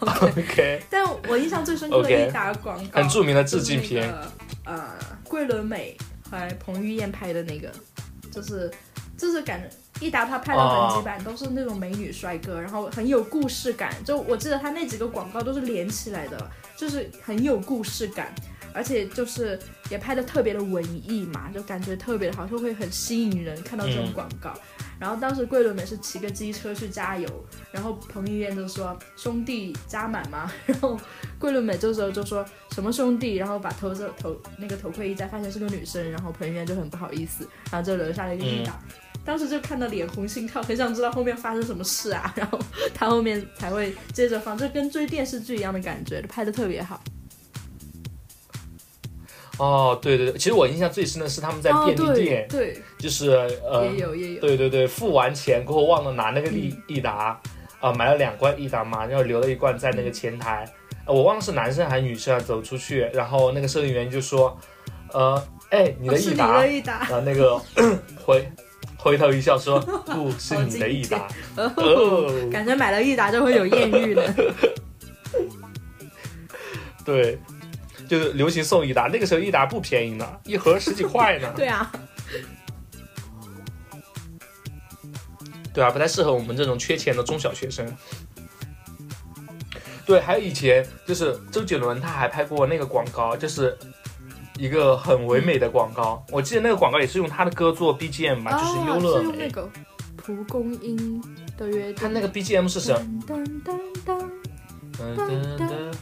[0.00, 4.06] OK，OK，但我印象最深刻的一打广告，很著名的致敬片。
[4.10, 4.32] 个
[4.64, 4.94] 呃，
[5.24, 5.96] 桂纶镁
[6.30, 7.72] 和彭于晏拍的那个，
[8.30, 8.70] 就是
[9.16, 13.94] 就是感觉一达他拍的哦本几版都是那种美女帅哥，然后很有故事感。
[14.04, 18.34] 就我记得他那几个广告都是连起来的，就是很有故事感。
[18.72, 19.58] 而且就是
[19.90, 24.52] 也拍的特别的文艺嘛，就感觉特别的好，就会很吸引人看到这种嗯广告。
[24.98, 27.28] 然后当时桂纶镁是骑个机车去加油，
[27.70, 30.98] 然后彭于晏就说：“兄弟加满吗？” 然后
[31.38, 38.76] 桂纶镁这时候就说什么兄弟，然后把头这头那个头盔一摘，发现是个女生，然后彭于晏就很不好意思，然后就留下了一个一打。
[39.24, 42.58] 当时就看到脸红心跳，很想知道后面发生什么事啊，然后
[42.92, 47.00] 他后面才会接着放，就跟追电视剧一样的感觉，拍的特别好。
[49.58, 53.30] 哦，对对对，其实我印象最深的是他们在便利哦、店，对对，就是
[53.68, 57.40] 呃，也有也有，对对对，付完钱过后忘了拿那个益益达，
[57.80, 60.64] 啊、买了两罐益达嘛，然后留了一罐在那个前台，
[61.06, 64.56] 呃我忘了是男生还是女生啊，走出去，然后那个收银员就说，
[65.12, 67.60] 呃，哎，你哦 是你的益达，的一打，然后那个
[68.24, 68.48] 回
[68.96, 74.22] 回头一笑说，不是你的益达，哦，感觉买了益达就会有艳遇呢。
[77.04, 77.36] 对。
[78.08, 81.52] 就是流行送益达，那个时候益达不便宜呢，一盒十几块呢。
[81.56, 81.92] 对啊，
[85.74, 87.86] 对啊，不太适合我们这种缺钱的中小学生。
[90.06, 93.76] 对，还有以前就是周杰伦他还拍过那个广告，就是
[94.56, 96.24] 一个很唯美的广告。
[96.30, 99.36] 我记得那个广告也是用他的歌做 BGM 吧，就是优乐美。
[99.36, 99.68] 那个
[100.16, 101.22] 蒲公英
[101.58, 101.94] 的约定。
[101.96, 103.22] 他那个 BGM 是什么？
[103.26, 104.18] 噔噔噔
[104.96, 105.94] 噔噔噔，噔，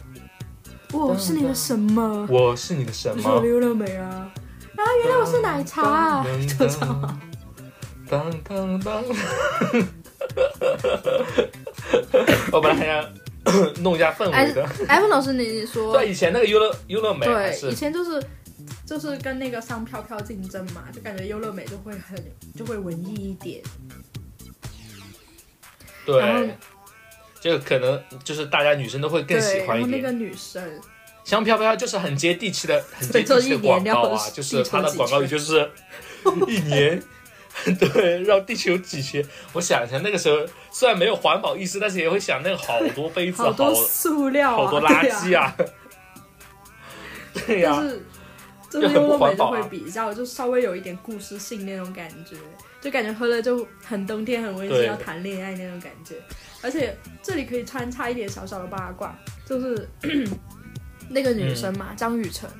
[0.92, 2.27] 我是你的什么？
[2.31, 3.46] 我是你的什么你是我的？
[3.46, 4.33] 优乐美啊！
[4.77, 6.27] 啊，原来我是奶茶啊！
[6.59, 7.20] 这样。
[8.09, 9.03] 当当当！
[12.53, 13.05] 我本来还想
[13.83, 14.64] 弄一下氛围的。
[14.87, 18.22] 艾文老师，你你说对，以前那个优乐优乐美对，以前就是
[18.85, 22.16] 就是跟那个上飘飘竞争嘛，就感觉优乐美就会很
[22.55, 23.61] 就会文艺一点。
[26.07, 26.57] 然后对，
[27.46, 29.85] 这个可能就是大家女生都会更喜欢一点。
[29.85, 30.61] 后那个女生，
[31.22, 35.70] 香飘飘就是很接地气的、很接对地气的广告啊，就是它的广告语就是
[36.48, 37.00] 一年。
[37.78, 39.24] 对，绕地球几圈。
[39.52, 45.44] 我想一下，那个时候虽然没有环保意识，但是也会想那个好多杯子，好好多塑料啊，好多垃圾啊！
[45.46, 45.56] 啊。
[47.46, 47.82] 对呀、
[48.68, 52.37] 就是优乐美就会比较，就稍微有一点故事性那种感觉，
[52.80, 56.16] 就感觉喝了就很冬天很温馨，要谈恋爱那种感觉。
[56.66, 59.88] 而且这里可以穿插一点小小的八卦，就是
[61.09, 62.50] 那个女生嘛，张雨晨，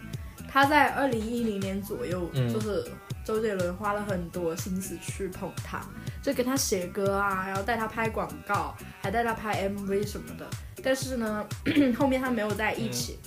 [0.49, 2.85] 她在二零一零年左右，嗯就是
[3.25, 5.81] 周杰伦花了很多心思去捧她，
[6.23, 10.47] 就给她写歌啊，然后带她拍广告，还带她拍 MV 什么的。
[10.85, 11.45] 但是呢，
[11.99, 13.19] 后面他没有在一起，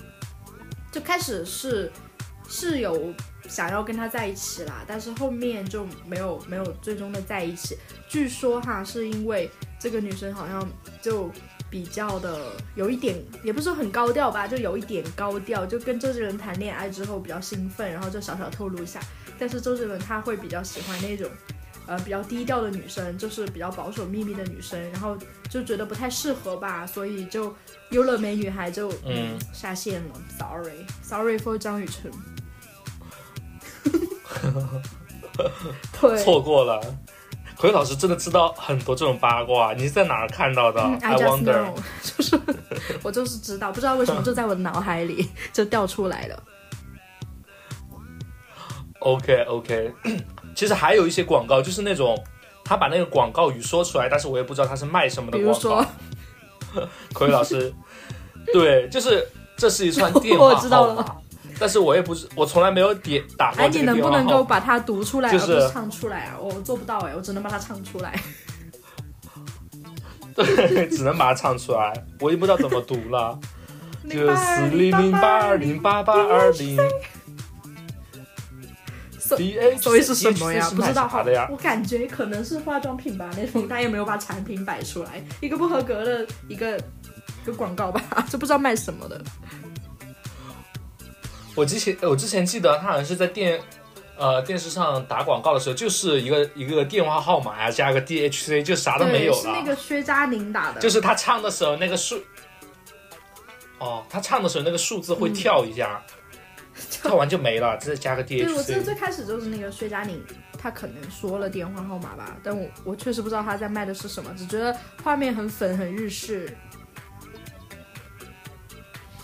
[0.94, 1.92] 就开始是
[2.48, 3.14] 是有
[3.50, 7.78] 想要跟他在一起啦，但是后面就没有没有最终的在一起。
[8.08, 10.68] 据说哈，是因为这个女生好像
[11.02, 11.32] 就
[11.70, 19.00] 比较的有一点，也不是说很高调吧，就有一点高调，就跟周杰伦谈恋爱之后比较兴奋，然后就小小透露一下。
[19.40, 21.30] 但是周杰伦他会比较喜欢那种。
[21.88, 25.18] 呃，比较低调的女生，就是比较保守秘密的女生，然后
[25.50, 27.52] 就觉得不太适合吧，所以就
[27.90, 32.12] 优乐美女孩就嗯下线了，sorry sorry for 张雨晨。
[36.00, 36.80] 对，错过了。
[37.60, 41.54] 口语老师真的知道很多这种八卦，你是在哪儿看到的、嗯 i just wonder。
[41.54, 42.40] know， 就是
[43.04, 46.42] 我就是知道，不知道为什么就在我的脑海里就掉出来了。
[49.00, 49.94] OK OK，
[50.56, 52.18] 其实还有一些广告，就是那种
[52.64, 55.86] 他把那个广告语说出来，但是我也不知道他是卖什么的比如广告
[56.74, 57.74] 说。，口语老师，
[58.54, 61.18] 对，就是这是一串电话 我知道了，
[61.60, 64.10] 但是我也不是，我从来没有点打过哎，这你能不。
[64.10, 66.38] 能够把它读出来，就是而不是唱出来啊？
[66.40, 68.20] 我做不到哎，我只能把它唱出来。
[70.36, 73.38] 对，只能把它唱出来，我也不知道怎么读了，
[74.10, 76.78] 就是零零八二零八八二零。
[79.20, 80.68] 所 D H 所以是什么呀？
[80.76, 81.58] 不知道好的呀我？
[81.58, 89.22] 感觉可能是化妆品吧，那种他也没有把产品摆出来，一个不合格的一个一个广告吧， 就不知道卖什么的。
[91.60, 93.60] 我之前我之前记得他好像是在电
[94.18, 99.64] 呃电视上打广告的时候，就是一个一个电话号码呀，加个 D H C，就啥都没有了，是那。
[99.66, 102.18] 个薛佳凝打的，就是他唱的时候那个数，
[103.78, 106.02] 哦，他唱的时候那个数字会跳一下，
[106.90, 108.86] 跳完就没了，再加个 DHC 对，我 H 记得 C。
[108.86, 110.24] 最开始就是那个薛佳凝，
[110.58, 116.56] 她可能说了电话号码吧，但我我确实不知道她在卖的是什么，只觉得画面很粉很日式，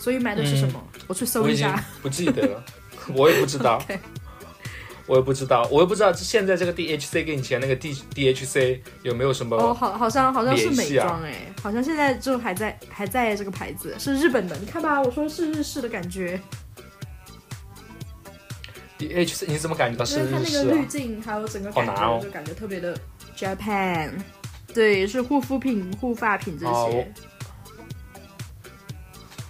[0.05, 0.79] 所以买的是什么？
[1.07, 1.83] 我去搜一下。
[1.99, 2.63] 不记得了，
[3.17, 3.81] 我也不知道
[5.07, 9.57] 我也不知道，我也不知道现在这个 D H C 跟以前那个 D D H C 有没有什么？
[9.57, 14.55] 哦，好，好像好像是美妆哎、好像现在就还在还在这个牌子，是日本的。
[14.57, 16.39] 你看吧，我说是日式的感觉
[18.99, 20.85] ，D H C 你怎么感觉到是因为它那个滤啊？
[20.87, 22.95] 镜还有整个感觉就感觉特别的
[23.35, 24.11] Japan。
[24.71, 27.13] 对，是护肤品、护发品这哦些。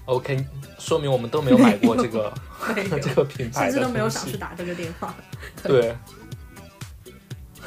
[0.06, 0.46] OK，
[0.78, 2.32] 说明我们都没有买过这个
[3.02, 5.16] 这个品牌的甚至都没有想去打这个电话。
[5.64, 5.96] 对，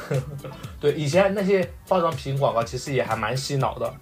[0.79, 3.93] 对，以前那些化妆品广告其实也还蛮洗脑的，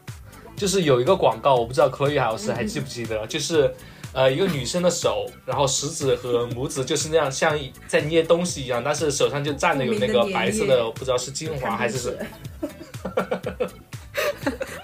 [0.56, 3.74] 就是有一个广告，我不知道 Chloe 老师还记不记得，就是
[4.14, 12.18] 呃一个女生的手，然后食指和拇指就是那样像在捏东西一样，但是手上就蘸的有那个白色的的，不知道是精华还是什么，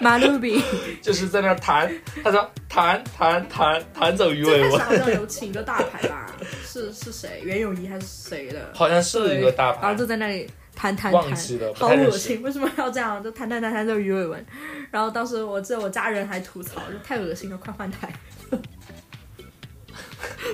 [0.04, 0.62] 马路比，
[1.00, 1.90] 就是在那儿弹，
[2.22, 6.26] 他说弹弹弹弹走鱼尾纹，好像有请一个大牌吧？
[6.66, 7.40] 是是谁？
[7.42, 8.70] 袁咏仪还是谁的？
[8.74, 11.88] 好像是一个大牌然后就，在那里弹弹弹忘记了，好。
[11.88, 12.42] 恶心！
[12.42, 13.22] 为什么要这样？
[13.24, 14.46] 就弹弹弹弹走鱼尾纹，
[14.92, 18.12] 然后当时我记得我家人还吐槽，就太恶心了，快换台。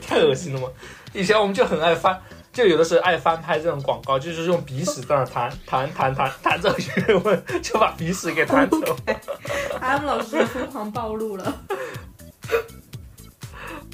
[0.06, 0.68] 太恶心了吗？
[1.12, 2.16] 以前我们就很爱翻，
[2.52, 8.96] 就有的时候爱翻拍这种广告，就是用鼻屎在那弹弹弹弹弹弹着鱼纹，就把鼻屎给弹走。
[9.80, 11.54] 他们老师疯狂暴露了。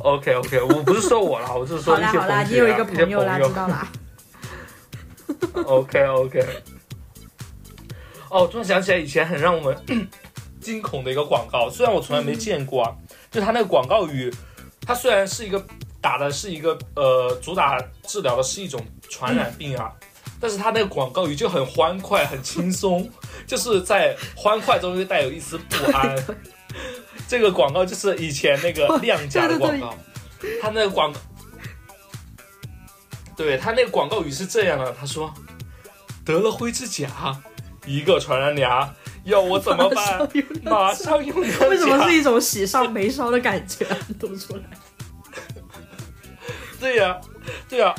[0.00, 3.88] OK OK，我不是说我啦，我是说一些好啦好啦，同学啊你有一个朋友啦，知道啦。
[5.64, 6.46] OK OK。
[8.30, 10.08] 哦，突然想起来以前很让我们
[10.60, 12.92] 惊恐的一个广告，虽然我从来没见过啊，
[13.30, 14.32] 就它那个广告语，
[14.86, 15.64] 它虽然是一个
[16.06, 19.90] 打的是一个呃主打治疗的是一种传染病啊，
[20.40, 23.10] 但是他那个广告语就很欢快、很轻松，
[23.44, 26.16] 就是在欢快中又带有一丝不安。
[27.26, 29.98] 这个广告就是以前那个亮家的广告，
[30.62, 31.18] 他那个广告。
[33.36, 35.34] 对他那个广告语是这样的，他说
[36.24, 37.36] 得了灰指甲，
[37.84, 40.28] 一个传染俩，要我怎么办？
[40.62, 41.36] 马上用。
[41.68, 43.98] 为什么是一种喜上眉梢的感觉啊？
[44.20, 44.62] 读出来。
[46.86, 47.20] 对呀、
[47.68, 47.92] 对呀、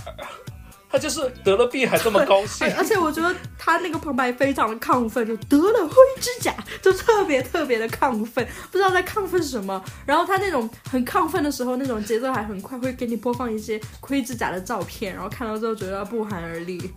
[0.90, 2.86] 他就是得了病还这么高兴而。
[2.86, 9.84] 且我觉得他那个旁白非常的亢奋，就得了灰指甲，就特别特别的亢奋，不知道在亢奋什么。
[10.06, 16.94] 然后他那种很亢奋的时候，那种节奏还很快，会给你播放一些灰指甲的照片，然后看到之后觉得不寒而栗。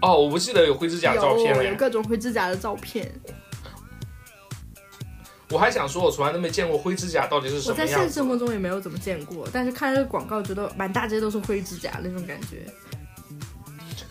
[0.00, 1.64] 哦，我不记得有灰指甲照片了。
[1.64, 3.12] 有有各种灰指甲的照片。
[5.50, 7.86] 我还想说，我从来都没见过灰指甲到底是什么样我在。
[7.86, 12.66] 现实生活中也没有怎么见过，但是看这个广告，觉得满大街都是灰指甲那种感觉。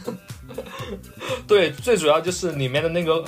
[1.45, 3.25] 对，最主要就是里面的那个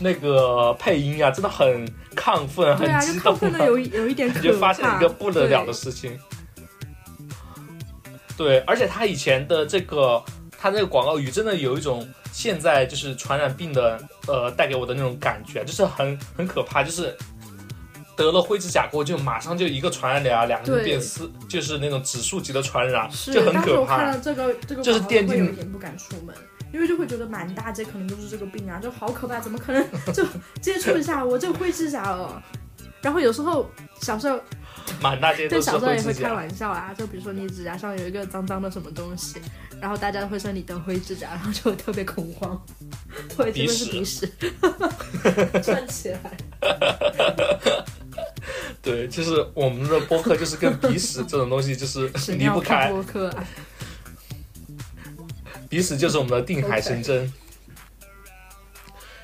[0.00, 4.48] 那个配音啊，真的很亢奋，很激动就亢奋的有有一点可感怕。
[4.50, 6.18] 觉发生一个不得了的对事情。
[8.36, 10.22] 对，而且他以前的这个，
[10.58, 17.16] 他那个广告语真的有一种现在就是传染病的呃带给我的那种感觉，就是很很可怕，就是
[18.18, 24.18] 得了灰指甲过后就马上就一个传染俩，两个就对变四，就是那种指数级的传染，是，就很可怕到。
[24.18, 26.34] 这个这个就是电竞有点不敢出门，
[26.72, 30.26] 因为就会觉得满大街可能都是这个病啊，就好可怕，怎么可能 就
[30.60, 32.42] 接触一下我这灰指甲哦？
[33.00, 34.40] 然后有时候小时候
[35.00, 36.32] 满大街都对，小时候也会开。
[36.32, 39.40] 玩笑啊，就比如说你指甲上有一个脏脏的什么东西，
[39.80, 42.60] 然后大家会说你得灰指甲，然后就会特别恐慌，
[43.36, 44.28] 会真的是鼻屎，
[45.62, 46.18] 串起来。
[48.82, 53.44] 对，就是我们的播客就是跟鼻屎这种东西就是 离不开，播客啊，
[55.68, 57.32] 鼻屎就是我们的定海神针。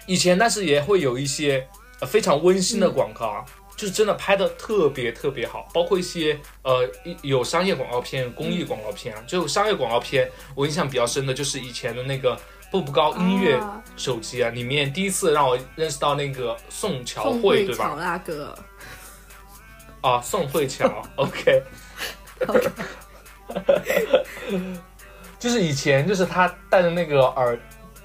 [0.07, 1.67] 以前但是也会有一些
[2.01, 6.87] 呃非常温馨的广告啊，就是真的拍的特别特别好，包括一些呃
[7.23, 9.25] 有商业广告片、公益广告片啊。
[9.27, 12.39] 就商业广告片，我印象比较深的就是以前的那个
[12.75, 17.97] 步步高音乐啊手机啊，里面第一次让我认识到那个宋乔宋慧，对慧乔吧？
[18.01, 18.59] 那个，
[20.01, 21.63] 啊，宋慧乔， OK。
[25.39, 27.57] 就是以前就是他戴着那个耳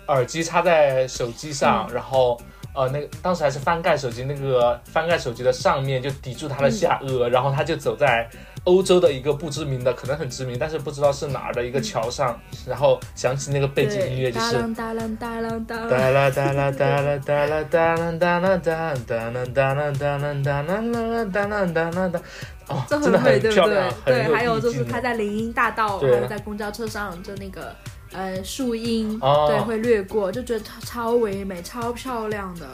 [0.07, 2.39] 耳机插在手机上，嗯然后
[2.73, 8.29] 呃那个当时还是翻盖手机，那个翻盖手机的上面就抵住他的下颚，然后他就走在
[8.65, 14.53] 欧洲的一个不知名的，可能很知名，但是不知道是哪儿的一个桥上，然后响起那个背景音乐就是。
[14.53, 22.21] 哒啦哒啦哒啦哒啦哒啦哒啦哒哒啦哒啦哒啦哒啦哒啦哒啦哒啦哒，
[22.67, 23.89] 哦，这真的会对不对很漂亮，？
[24.05, 27.73] 很对，还有就是他在林荫大道，还对有在公交车上，就那个
[28.11, 32.67] 呃树荫，哦对，会掠过，就觉得它超唯美、超漂亮的。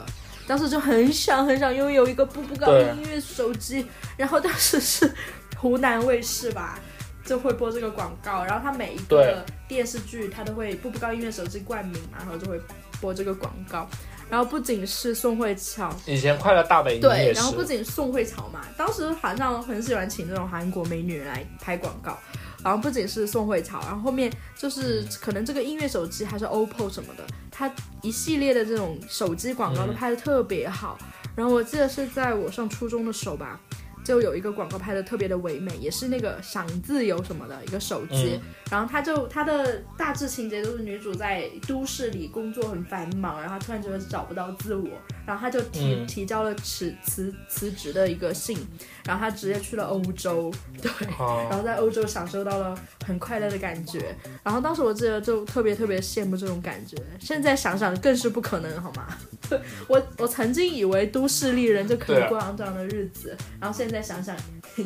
[0.46, 3.84] 当时就很想很想拥有一个步步高音乐手机，
[4.16, 5.12] 然后当时是
[5.56, 6.78] 湖南卫视吧，
[7.24, 12.60] 就会播这个广告，然后它每一个电视剧它都会步步高音乐手机冠名嘛，然后就会
[13.00, 13.88] 播这个广告。
[14.28, 22.18] 然后不仅是宋慧乔，以前快乐大本营对，然后不，仅宋慧乔嘛，当时好像很喜欢请这种韩国美女来拍广告，
[22.62, 25.08] 然后不仅是宋慧乔，然后后面就是嗯。
[25.20, 27.70] 可能这个音乐手机还是 OPPO 什么的，它
[28.02, 30.96] 一系列的这种手机广告都拍的特别好。
[31.34, 33.60] 然后我记得是在我上初中的时候吧，
[34.04, 38.40] 就有一个广告拍的特别的唯美，也是那个想自由什么的一个手机，嗯。
[38.70, 44.88] 然后它就它的大致情节就是女主在都市里工作很繁忙，然后突然觉得找不到自我，
[45.26, 46.06] 然后他就提、嗯。
[46.06, 48.56] 提交了辞辞辞职的一个信，
[49.04, 59.06] 然后他直接去了欧洲， 对，然哦，后在欧洲享受到了很快乐的感觉，然后当时我记得就特别特别羡慕这种感觉，现在想想更是不可能，好吗？
[59.88, 64.36] 我我曾经以为都市丽人就可以过上这样的日子，然后现在想想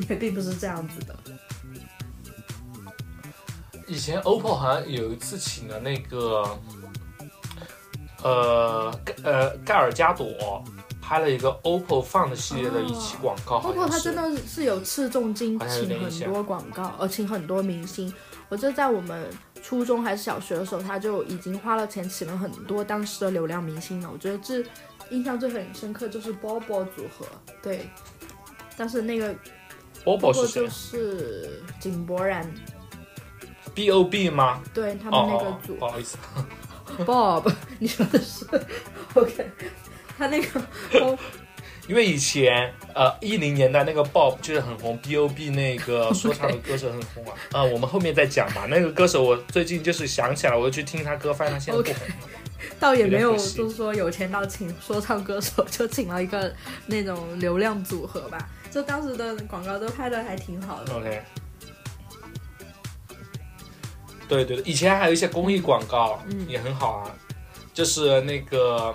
[0.08, 1.16] 也并不是这样子的。
[3.86, 6.44] 以前 OPPO 好像有一次请了那个，
[8.22, 10.62] 呃盖呃盖尔加朵
[11.00, 18.12] 拍了一个 OPPO Find 系列的一期广告，好 OPPO 它真的是有斥重金请很多广告，呃，请很多明星。
[18.48, 19.28] 我记得在我们
[19.62, 24.10] 初中还是小学的时候，他就已经花了钱请了很多当时的流量明星了。
[24.12, 24.64] 我觉得这
[25.10, 27.26] 印象最很深刻就是 BOBO 组合，
[27.62, 27.88] 对，
[28.76, 29.34] 但是那个
[30.04, 30.68] BOBO 谁就？
[30.68, 32.48] 是井柏然
[33.74, 34.60] ，B O B 吗？
[34.74, 36.16] 对他们那个哦组、哦，不好意思，
[36.98, 38.44] Bob， 你说的是
[39.14, 39.46] OK，
[40.18, 40.60] 他那个
[41.00, 41.18] 哦
[41.88, 47.34] 因为以前呃一零年代那个 Bob 就是很红，B O B 那个 说唱的歌手很红啊。
[47.52, 48.66] 呃，我们后面再讲吧。
[48.68, 52.14] 那个歌手我最近就是想起来，我就去听他歌，发现他现在不红了。
[52.78, 56.54] 倒也没有，就是说有钱到请说唱歌手，就请了一个
[56.86, 58.38] 那种流量组合吧。
[58.70, 60.94] 就当时的广告都拍的还挺好的。
[60.94, 61.20] OK。
[64.30, 66.46] 对对对，以前还有一些公益广告，嗯。
[66.48, 67.10] 也很好啊，
[67.74, 68.94] 就是那个，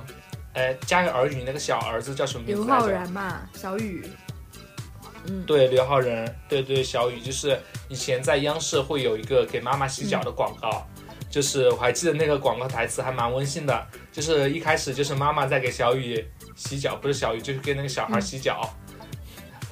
[0.53, 2.87] 哎，《家有儿女》那个小儿子叫什么名字刘昊？
[2.87, 4.09] 然嘛，小雨，
[5.27, 7.59] 嗯，对，刘昊然，对对，小雨，就是
[7.89, 10.87] 以前在央视会有一个给妈妈洗脚的广告，
[11.29, 16.25] 就是我还记得那个广告台词还蛮温馨的，就是一开始就是妈妈在给小雨
[16.55, 18.69] 洗脚，不是小雨，就是给那个小孩洗脚。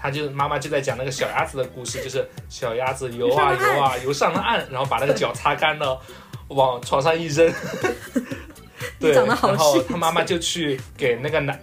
[0.03, 5.97] 他就妈妈就在讲那个小鸭子的故事，就是小鸭子游啊游啊游上了岸，然后把那个脚擦干了，
[6.49, 7.49] 往床上一扔。
[8.99, 11.57] 对，然后他妈妈就去给那个奶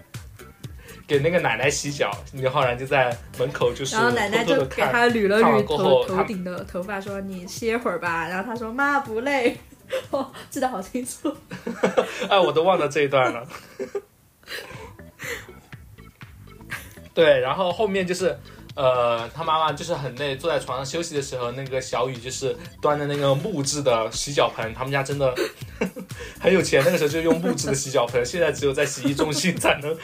[1.06, 8.26] 给那个奶奶洗脚，刘昊然就在门口就是然后奶奶就给他捋了捋头头顶的头发，说你歇会儿吧。
[8.26, 9.54] 然后他说妈不累，
[10.12, 11.36] 哦，记得好清楚。
[12.26, 13.46] 哎，我都忘了这一段了。
[17.20, 18.34] 对，然后后面就是，
[18.74, 25.34] 呃，他妈妈就是很累，坐在床上休息的时候，那个小雨就是端着那个木质的洗脚盆，他们家真的
[26.40, 29.94] 很有钱，那个时候就用木质的洗脚盆，现在只有在洗浴中心才能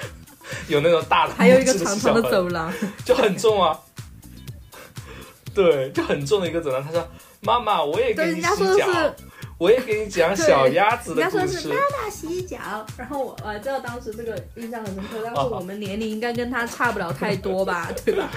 [0.68, 2.70] 有那种大的还有一个长长的走廊，
[3.02, 3.80] 就很重啊。
[5.54, 6.84] 对，就很重的一个走廊。
[6.84, 7.08] 他说
[7.40, 9.14] ：“妈妈，我也给对，你人家说的洗脚，是
[9.58, 11.60] 我也给你讲小鸭子人家的故事。
[11.60, 12.58] 说的是妈妈洗脚，
[12.96, 18.30] 然后我我知道当时这个印象很深刻，当时哦我们年龄应该跟他差不了太多吧， 对吧？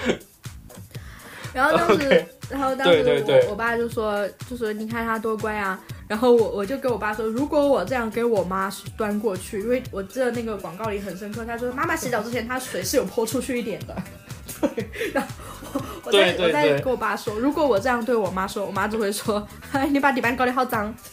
[1.51, 13.95] 然后当时然后当时对对对我我爸就说就说你看他多乖啊，然后我我就跟我爸说，如果我这样给我妈端过去，因为我记得那个广告里很深刻，他说妈妈洗澡之前，她水是有泼出去一点的。
[14.61, 15.29] 对，然后
[15.73, 20.93] 我我再对对我再跟我爸说，如果我这样对我妈说，我妈只会说， 哎，你把地板搞得好脏，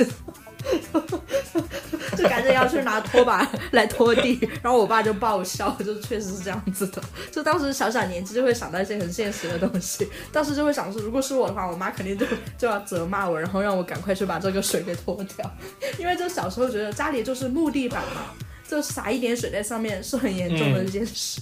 [2.16, 7.02] 就赶紧要去拿拖把来拖地，然后我爸就爆笑，就确实是这样子的。
[7.30, 12.26] 就当时小小年纪就会想到一些很现实的东西，当时就会想说，如果是我的话，我妈肯定就
[12.58, 15.50] 就要责骂我，然后让我赶快去把这个水给拖掉，
[15.98, 18.22] 因为就小时候觉得家里就是木地板嘛。
[18.68, 21.40] 就洒一点水在上面是很严重的一件事，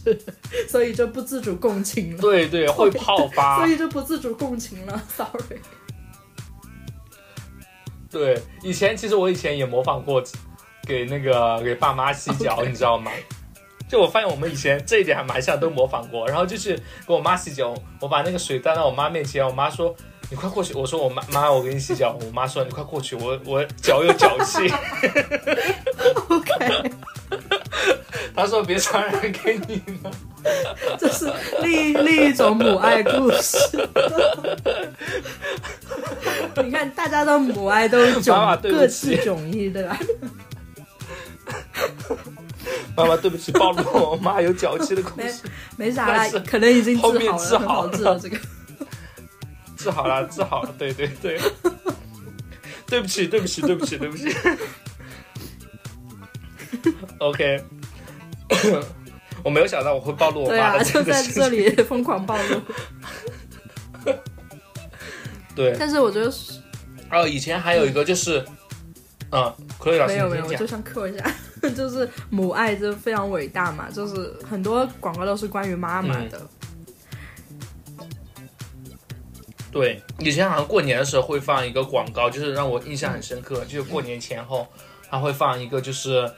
[0.68, 2.20] 所以就不自主共情了。
[2.20, 3.66] 对对，会泡发 所。
[3.66, 5.60] 以就不自主共情了，sorry。
[8.10, 10.22] 对，以前其实我以前也模仿过，
[10.86, 13.10] 给那个给爸妈洗脚你知道吗？
[13.88, 16.26] 就我发现我们以前这一点还蛮像，都模仿过。
[16.26, 19.94] 然后就是给我妈洗脚，我把那个水端到我妈面前，我妈说
[20.30, 24.72] ：“你快过去。”我说：“我妈妈，我给你洗脚。”我妈说：“你快过去，我 我脚有脚气。
[26.28, 26.90] OK，”
[28.34, 30.10] 她说：“别传染给你呢。
[30.98, 33.56] 这是另一另一种母爱故事。
[36.62, 39.98] 你看，大家的母爱都妈妈迥各自迥异，对吧？”
[42.96, 45.42] 妈妈，对不起，暴露了我妈有脚气的故没事。
[45.76, 47.08] 没啥啦，可能已经治好
[47.38, 48.36] 了，好治了这个。
[49.84, 51.38] 治好了，治好了，对对对。
[52.86, 54.28] 对不起，对不起，对不起，对不起。
[57.18, 57.62] OK，
[59.42, 61.02] 我没有想到我会暴露我对啊，妈的就。
[61.02, 62.60] 在这里 疯狂暴露。
[65.54, 66.60] 对，但是我觉得是
[67.10, 68.44] 哦，以前还有一个就是，
[69.32, 70.66] 嗯，可以老师没有没有，我就。
[70.66, 71.24] 想 Q 一下，
[71.74, 76.40] 就是母爱就非常伟大嘛，就是很多广告都是关于妈妈的。
[79.74, 84.64] 对，以前好像过年的时候会放一个广告，就是让我印象很深刻，就是过年前后，
[85.10, 86.30] 他会放一个就是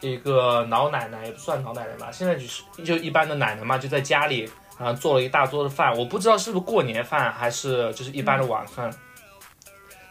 [0.00, 8.92] 一个老奶奶，也不算老奶奶吧，现在就是就一般的奶奶嘛，就在家里然后做了一大桌的饭，我不知道是不是过年饭还是就是一般的晚饭，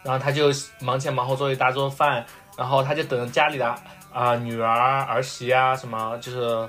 [0.02, 0.50] 然后他就
[0.80, 2.24] 忙前忙后做一大桌饭，
[2.56, 3.74] 然后他就等着家里的
[4.10, 6.66] 啊、女儿儿媳啊什么就是。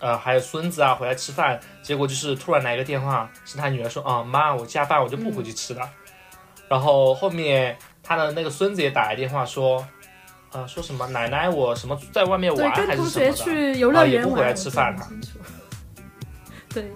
[0.00, 5.88] 呃，还有孙子啊，回来吃饭，结果就是突然来个电话，是他女儿说，啊、妈，我加班，我就不回去吃了。
[6.68, 9.86] 然后后面他的那个孙子也打来电话说，
[10.52, 15.08] 呃，说什么奶奶我什么在外面，玩还是什么的，去游乐园，啊也不回来吃饭了。
[16.72, 16.90] 对，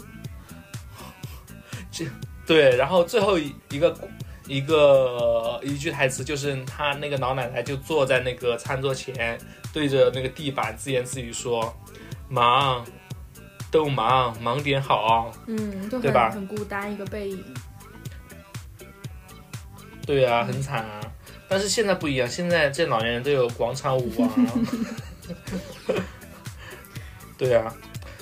[2.46, 3.94] 对，然后最后一一个
[4.46, 9.38] 一个一句台词就是他那个老奶奶就坐在那个餐桌前，
[9.72, 11.74] 对着那个地板自言自语说
[12.34, 12.84] ：“忙，
[13.70, 15.30] 都忙，忙点好。
[15.46, 17.44] 嗯，就很对吧很孤单一个背影。”
[20.04, 21.00] 对啊，很惨啊。
[21.48, 24.28] 但是现在不一样，现在这老年人都有广场舞啊。
[27.38, 27.72] 对啊，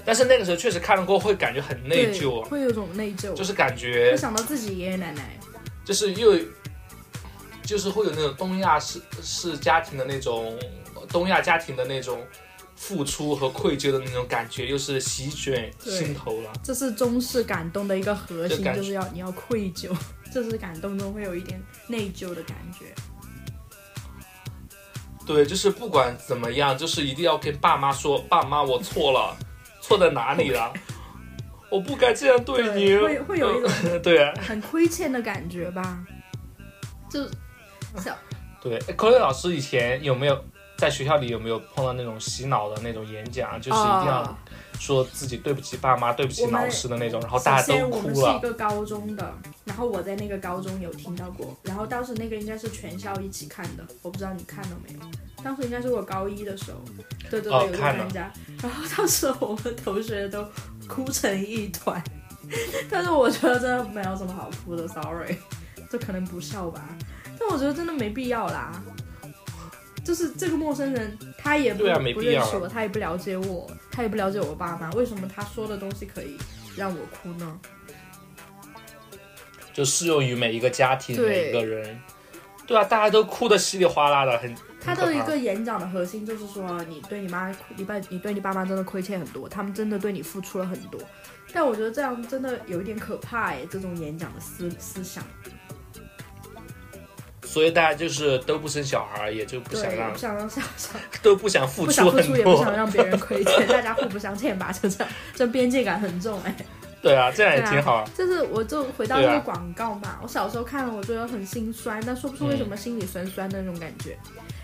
[0.05, 5.39] 但是那个时候确实看了过后会感觉很内疚，会有种内疚，就是感觉会想到自己爷爷奶奶。
[5.85, 6.39] 就是又
[7.63, 10.59] 就是会有那种东亚式式家庭的那种
[11.09, 12.21] 东亚家庭的那种
[12.83, 16.53] 付出和愧疚的那种感觉，又是席卷心头了。
[16.65, 19.89] 这是中式感动的一个核心，就就是要你要愧疚，
[20.33, 22.87] 这是感动中会有一点内疚的感觉。
[25.25, 29.37] 对，就是不管怎么样，就是一定要跟爸妈说，爸妈我错了，
[29.81, 30.73] 错在哪里了？
[31.71, 32.97] 我不该这样对你。
[32.97, 33.71] 会会有一种
[34.03, 36.05] 对啊，很亏欠的感觉吧，
[37.09, 37.25] 就
[38.01, 38.19] 小
[38.61, 38.77] 对。
[38.89, 40.45] 哎口雷老师以前有没有
[40.83, 44.37] 在学校里有没有碰到那种洗脑的那种演讲，就是一定要哦
[44.81, 48.39] 说自己对不起爸妈、对不起老师的那种，然后大家都哭我们是一。
[48.41, 49.33] 个高中的，
[49.65, 55.01] 然后我在那个高中有听到过，然后当时那个应该是全校一起看的，我不知道你看了没有。
[55.45, 56.81] 当时应该是我高一的时候，
[57.31, 60.45] 对对对，哦看了参加，然后当时我们同学都
[60.89, 62.03] 哭成一团，
[62.91, 65.37] 但是我觉得真的没有什么好哭的，sorry，
[65.89, 66.83] 这可能不笑吧，
[67.39, 68.83] 但我觉得真的没必要啦。
[70.05, 76.37] 就是这个陌生人，他也不、啊不认识我，他也不了解我，他也不了解我爸妈，为什么他说的东西可以
[76.77, 77.61] 让我哭呢？
[79.73, 81.99] 就适用于每一个家庭、每一个人。
[82.67, 91.01] 对啊，大家都哭的稀里哗啦的，很他的一个演讲的核心就是说，你对你妈、你爸、你对你爸妈真的亏欠很多，他们真的对你付出了很多。
[91.53, 95.25] 但我觉得这样真的有一点可怕哎，这种演讲的思思想，
[97.53, 100.89] 所以大家就是都不生小孩，也就不，想让不想让小小
[101.23, 102.75] 都不想付出不想付出，也不想。
[102.75, 106.57] 让别人亏欠， 大家互不相欠吧，就这样，这边界感很重哎。
[107.03, 108.09] 对啊，这样也挺好。
[108.17, 114.17] 就是我就回到这个广告嘛，我小时候看了，我觉得很心酸，但说不出为什么心里酸酸的那种感觉。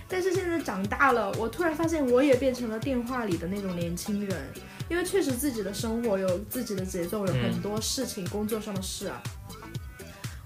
[0.09, 4.35] 但是现在长大了，我突然发现我也变成了电话里的那种年轻人，
[4.89, 9.23] 因为确实自己的生活有自己的节奏，有很多事情，工作上的事啊。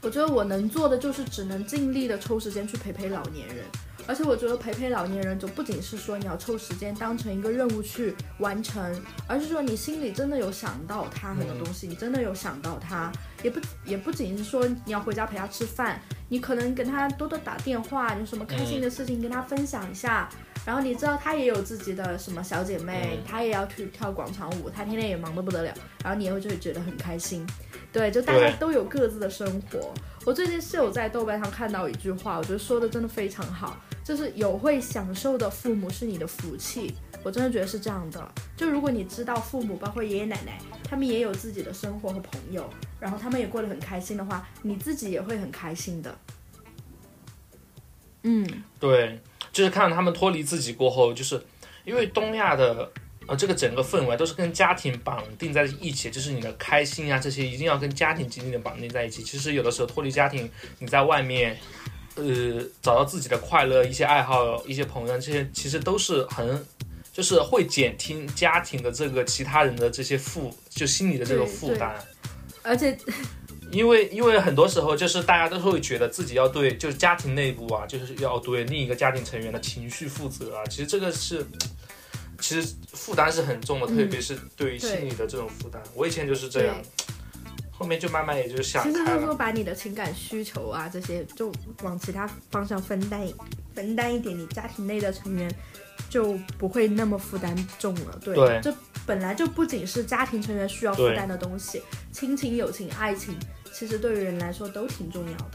[0.02, 3.64] 我觉得我能做的就是只能尽力的抽时间去陪陪老年人，
[4.04, 13.12] 而且我觉得陪陪老年人就不仅是说你要抽时间当成一个任务去完成，而是说你心里真的有想到他很多东西，你真的有想到他，
[13.44, 20.28] 也不也不仅是说你要回家陪他吃饭，你可能跟他多多打电话，有什么开心的事情跟他分享一下。
[20.64, 27.46] 然后你知道她也有自己的什么小姐妹，嗯他也要去跳广场舞，她天天也忙得不得了，然后你也会就会觉得很开心。
[27.92, 29.92] 对，就大家都有各自的生活。
[30.24, 36.94] 我最近是有在豆瓣上看到一句话，我觉得说的真的非常好，就是有会享受的父母是你的福气。
[37.24, 38.32] 我真的觉得是这样的。
[38.56, 46.18] 就如果你知道父母，包括爷爷奶奶，他们也有自己的生活和朋友，然后他们也过得很开心的话，你自己也会很开心的。
[48.22, 49.20] 嗯，对，
[49.52, 51.42] 就是看到他们脱离自己过后，就是
[51.84, 52.90] 因为东亚的
[53.26, 59.22] 呃这个整个氛围都是跟家庭绑定在一起，就是你的开心啊这些一定要跟家庭紧紧的绑定在一起。
[59.22, 61.58] 其实有的时候脱离家庭，你在外面。
[62.14, 66.62] 呃，找到自己的快乐，一些爱好，一些朋友，这些其实都是很，
[67.10, 71.94] 就是会减轻家庭的这个其他人的这些负，就心理的这个负担。
[72.62, 72.94] 而且
[73.72, 80.64] 因为因为很多时候就是大家都会觉得自己要对就是家庭内部啊，就是要对另一个家庭成员的情绪负责啊。
[80.66, 81.44] 其实这个是，
[82.38, 85.82] 其实负担是很重的，嗯特别是对于心理的这种负担。
[85.94, 86.76] 我以前就是这样，
[87.70, 89.04] 后面就慢慢也就想其实。
[89.04, 91.52] 就是说把你的情感需求啊这些，就
[91.82, 93.26] 往其他方向分担
[93.74, 95.50] 分担一点，你家庭内的成员
[96.10, 98.20] 就不会那么负担重了。
[98.22, 98.74] 对，对这
[99.06, 103.34] 本来就不仅是家庭成员需要负担的东西，亲情、友情、爱情，
[103.72, 105.46] 其实对于人来说都挺重要的。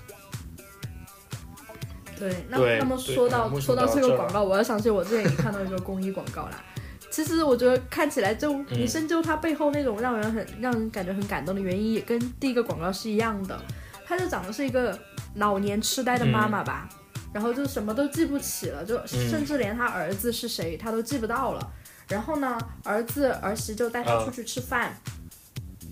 [2.20, 6.64] 对，那对那么说到嗯说到这个广告，我要想起我之前也看到一个公益广告啦。
[7.12, 13.60] 其实我觉得看起来就嗯你深究它背后那种让人很让人感觉很感动的原因，也跟第一个广告是一样的。
[14.06, 14.98] 它就讲的是一个
[15.36, 16.90] 老年痴呆的妈妈吧，
[17.34, 21.72] 然后就什么都记不起了，就甚至连他儿子是谁他都记不到了。
[22.08, 24.98] 然后呢，儿子儿媳就带他出去吃饭，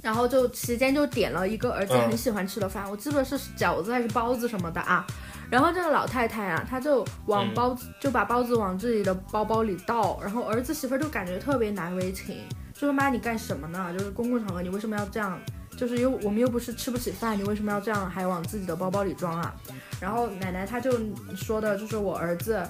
[0.05, 5.03] 然后就期间就点了一个儿子很喜欢吃的饭，我记得是饺子还是包子什么的啊。
[5.49, 12.37] 然后这个老太太啊，她就往包子、就把包子往自己的包包里倒，然后儿子媳妇儿就感觉特别难为情，
[12.71, 13.91] 就说妈你干什么呢？
[13.97, 15.39] 就是公共场合你为什么要这样？
[15.78, 19.53] 就是又我们又不是吃不起饭，你为什么要这样还往自己的包包里装啊？
[19.99, 20.91] 然后奶奶她就
[21.36, 22.61] 说的就是我儿子，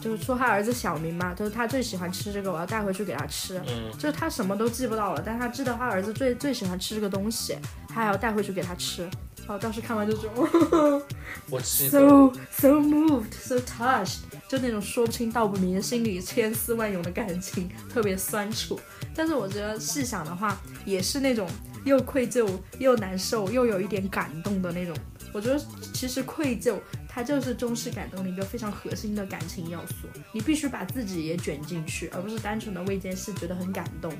[0.00, 3.60] 就是说他儿子小明嘛，就是他最喜欢吃这个，我要带回去给他吃。
[3.66, 7.56] 嗯，就是他什么都记不到了，但他知道他儿子最最喜欢吃这个东西，
[7.88, 9.08] 他还要带回去给他吃。
[9.46, 11.02] 哦，当时看完就这种
[11.48, 18.78] 我 记得 so so moved, so touched，就那种说不清道不明，心里千丝万涌的感情，特别酸楚。
[19.14, 21.48] 但是我觉得细想的话，也是那种
[21.88, 24.94] 又愧疚又难受又有一点感动的那种。
[25.32, 25.60] 我觉得
[25.92, 26.76] 其实愧疚
[27.08, 34.12] 它就是中式感动的一个非常核心的感情要素，你必须把自己也卷进去，而不是单纯的为一件事觉得很感动。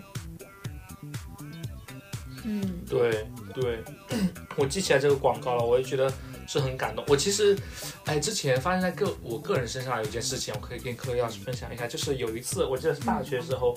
[2.45, 3.83] 嗯，对对，
[4.57, 6.13] 我记起来这个广告了，我也觉得
[6.47, 7.05] 是很感动。
[7.09, 7.57] 我其实，
[8.05, 13.77] 哎，之前发生在个我个人身上有一件事情，我可以跟科老师分享一下，就是有一次，我记得是大学时候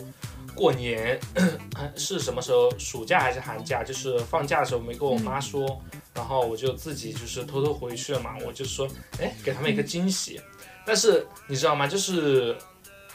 [0.56, 1.20] 过年，
[1.96, 2.70] 是什么时候？
[2.78, 3.84] 暑假还是寒假？
[3.84, 5.82] 就是放假的时候没跟我妈说，
[6.14, 8.88] 然后我就自己就是偷偷回去了嘛，我就说，
[9.20, 10.40] 哎，给他们一个惊喜。
[10.86, 11.88] 但是你知道吗？
[11.88, 12.56] 就是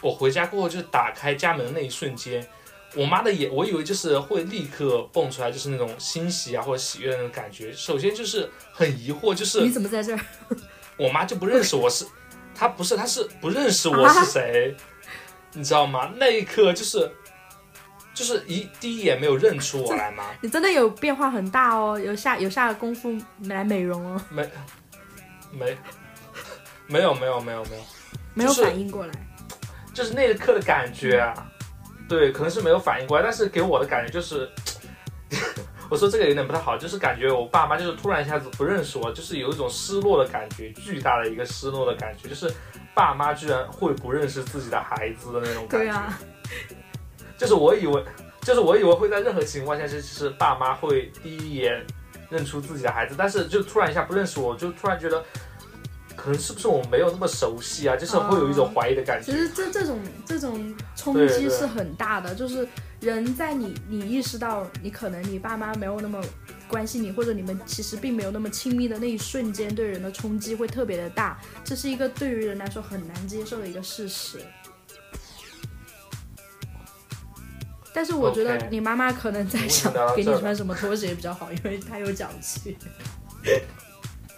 [0.00, 2.46] 我回家过后，就打开家门的那一瞬间。
[2.94, 7.70] 我妈的眼，我以为就是会立刻蹦出来，就是那种欣喜啊或者喜悦的那种感觉。
[7.72, 10.20] 首先就是很疑惑，就是你怎么在这儿？
[10.96, 12.06] 我妈就不认识我是，
[12.54, 14.74] 她不是，她是不认识我是谁，
[15.52, 16.10] 你知道吗？
[16.16, 17.10] 那一刻就是
[18.16, 20.24] 就是一第一眼没有认出我来吗？
[20.40, 24.50] 你真的有变化很大哦，有下有下功夫来美容哦，没
[25.52, 25.76] 没
[26.86, 27.82] 没有没有没有没有，
[28.32, 29.12] 没有就是反应过来。
[29.92, 31.46] 就是那一刻的感觉啊，
[32.08, 34.48] 对，可能是没有反应过来，但是给我的感觉就是，
[35.90, 42.50] 我说这个有点不太好，就是感觉我爸妈就是突然一下子不认识我，就是有一种失落的感觉，巨大的一个失落的感觉，就是
[42.94, 45.86] 爸妈居然会不认识自己的孩子的那种感觉。
[45.86, 46.18] 对啊，
[47.38, 48.04] 就是我以为，
[48.42, 51.84] 就是我以为会在任何情况下，就是爸妈会第一眼
[52.30, 55.22] 认出自己的孩子，但是就突然一下不认识我，就突然觉得
[56.14, 59.30] 可能是不是我们没有那么熟悉啊，就是会有一种怀疑的感觉。
[59.30, 62.66] 其实这这种这种冲击是很大的，就是
[63.00, 66.20] 人在你你意识到你可能你爸妈没有那么
[66.66, 74.40] 关心你，或者你们其实并没有那么亲密的那一瞬间，对人的冲击会特别的大，这是一个对于人来说很难接受的一个事实。
[77.96, 82.76] 但是我觉得你妈妈可能在想给你穿什么拖鞋比较好，因为她有脚气。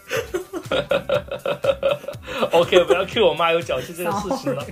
[2.52, 4.64] OK，不要 Q 我妈有脚气这个事情了。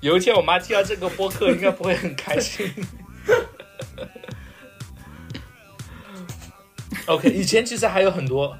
[0.00, 2.72] 有一天我妈听到这个播客，应该不会很开心。
[7.04, 8.56] OK，以前其实还有很多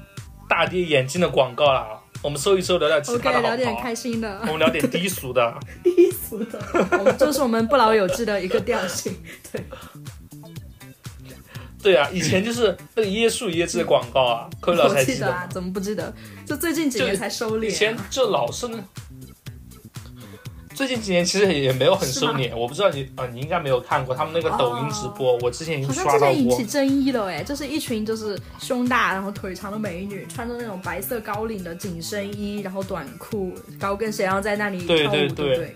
[0.47, 3.75] 大跌眼镜的广告啦，我们搜一搜，聊聊其 OK，他的好聊点？
[3.77, 4.45] 开心的我。
[4.47, 5.53] 们聊点低俗的。
[5.83, 6.59] 低俗的，
[6.99, 9.15] 我们这是我们不老有志的一个调性。
[9.51, 9.63] 对，
[11.83, 15.47] 对啊，以前就是那个椰树椰汁的广告啊，柯、嗯老师我记得啊还记得吗，？
[15.51, 16.13] 怎么不记得？
[16.45, 17.95] 就最近几年才收敛以前。
[18.09, 18.77] 就老是那。
[20.75, 26.65] 最近几年其实也没有很收敛，我不知道你啊、你应该没有看过他们那个抖音直播，我之前刷到过之前引起。
[26.65, 35.75] 争议了哎，就是一群就是胸大然后腿长的美女，穿着那种白色高领的紧身衣，然后短裤、高跟鞋，然后在那里跳舞，对对对不对？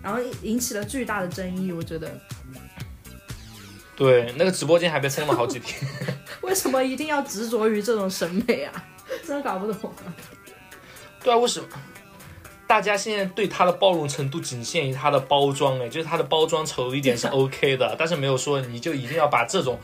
[0.00, 2.08] 然后引起了巨大的争议，我觉得
[3.96, 5.76] 对，那个直播间还被封了好几天。
[6.42, 8.84] 为什么一定要执着于这种审美啊？
[9.26, 10.14] 真的搞不懂啊。
[11.22, 11.66] 对啊，为什么？
[12.70, 19.76] 大家现在对它的包容程度仅限于它的包装，哎，就是它的包装丑一点是 OK 的，但是没有说你就一定要把这种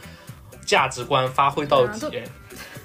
[0.65, 2.09] 价值观发挥到底。
[2.09, 2.23] 对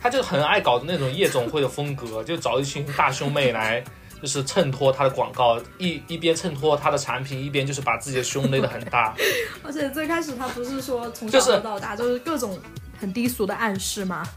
[0.01, 3.83] 他就很爱搞的那种夜总会的风格，就找一群大胸妹来，
[4.19, 9.13] 就是衬托他的广告，一一边衬托他的产品，一边就是把自己的胸勒得很大。
[9.61, 12.59] 而且最开始他不是说从小到大，就是各种
[12.99, 14.27] 很低俗的暗示吗？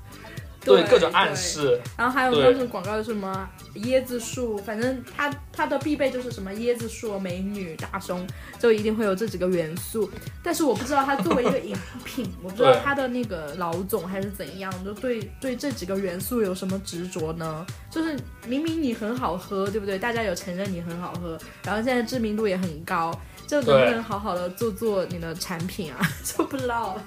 [0.65, 1.81] 对，各种暗示。
[1.97, 8.27] 然后还有对当时广告是什么椰子树，反正它它的必备就是什么椰子树、美女、大胸，
[8.59, 10.11] 就一定会有这几个元素。
[10.43, 17.67] 但是我不知道它作为一个饮品， 我不知道它的那个老总还是怎样，就对对这几个元素有什么执着呢？
[17.91, 19.99] 就是明明你很好喝，对不对？
[19.99, 23.13] 大家有承认你很好喝，然后现在知名度也很高，
[23.47, 26.01] 就能不能好好的做做你的产品啊？
[26.25, 26.99] 就不知道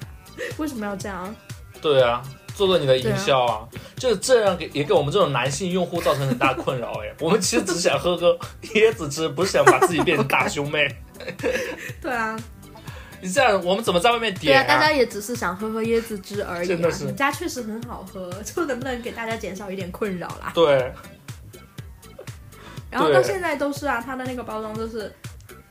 [0.58, 1.34] 为什么要这样。
[1.82, 2.24] 对啊，
[2.58, 7.14] 做做你的营销啊，就是这样给也给我们这种男性用户造成很大困扰哎。
[7.22, 8.36] 我们其实只想喝喝
[8.74, 10.88] 椰子汁，不是想把自己变成大胸妹。
[12.02, 12.36] 对啊，
[13.22, 16.70] 你这样我们怎么在外面点对啊，点大家也只是想喝喝椰子汁而已、啊。
[16.70, 20.52] 真的是你家确实很好喝，就能不能给大家减少一点困扰啦？
[20.56, 20.92] 对，
[22.90, 25.14] 然后到现在都是啊，它的那个包装就是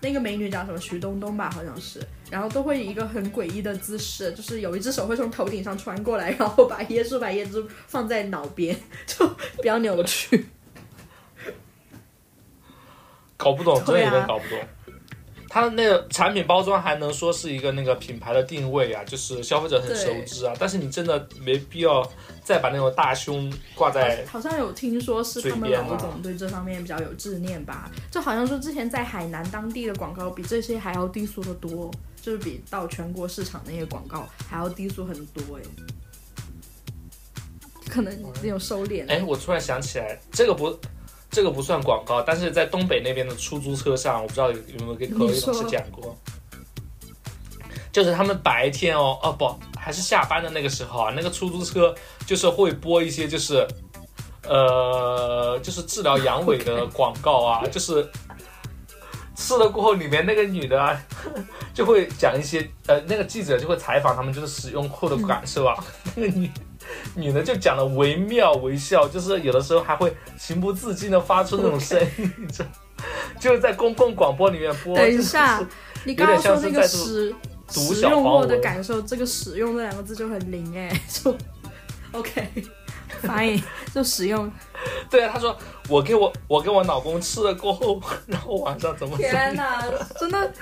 [0.01, 8.77] 那个美女叫什么徐冬冬吧，好像是，然后都会以一个很诡异的姿势，就是有一只手会从头顶上穿过来，然后把椰树把椰汁放在脑边，
[9.07, 9.27] 就
[9.57, 10.47] 比较扭曲。
[13.37, 14.59] 搞不懂，真的搞不懂。
[15.57, 20.53] 它的那个产品包装还能说是一个那个品牌的定位啊，就是消费者很熟知啊。
[20.59, 22.07] 但是你真的没必要
[22.45, 31.91] 再把那种大胸挂在好像有听说是他们老总对这方面比较有执念吧，就好像说之前在海南当地的广告比这些还要低俗的多，
[32.21, 35.63] 就是比到全国市场那些广告还要低俗很多哎，
[37.89, 39.09] 可能那种收敛。
[39.09, 40.79] 哎，我突然想起来，这个不，
[41.37, 46.17] 这个不算广告，但是在东北那边的出租车上，我不知道有有没有给各位老师讲过，
[47.93, 53.69] 就是他们白天哦，哦不，还是下班的那个时候啊，那个出租车就是会播一些就是，
[54.45, 58.11] 呃，就是治疗阳痿的广告啊， 就是
[59.35, 60.99] 吃了过后，里面那个女的啊，
[61.75, 65.77] 就会讲一些，呃，那个记者就会采访他们，就是使用后的感受啊，
[66.17, 66.51] 那个女。
[67.15, 72.69] 女的就讲的惟妙惟肖，就是有的时候还会情不自禁的发出那种声音，你知道，
[73.39, 74.95] 就是在公共广播里面播。
[74.97, 75.71] 等一下就是，
[76.05, 77.35] 你刚刚说那个使
[77.69, 81.37] 读小使用过的感受，这个使用这两个字就很灵哎，就
[82.13, 82.49] OK。
[83.23, 83.63] fine，
[83.95, 84.51] 就使用。
[85.11, 85.57] 对啊，他说
[85.89, 89.83] 我给我我给我老公吃了过后，然后晚上怎么天哪，
[90.19, 90.53] 真的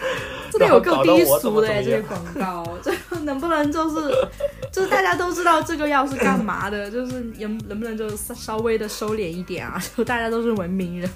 [0.50, 4.28] 真 的有够低俗的哎，这然后搞得我怎么怎么样个广告，这能不能就是
[4.72, 9.82] 就是大家都知道这个药是干嘛的，就是能能不能就稍微的收敛一点啊？
[9.96, 11.10] 就大家都是文明人，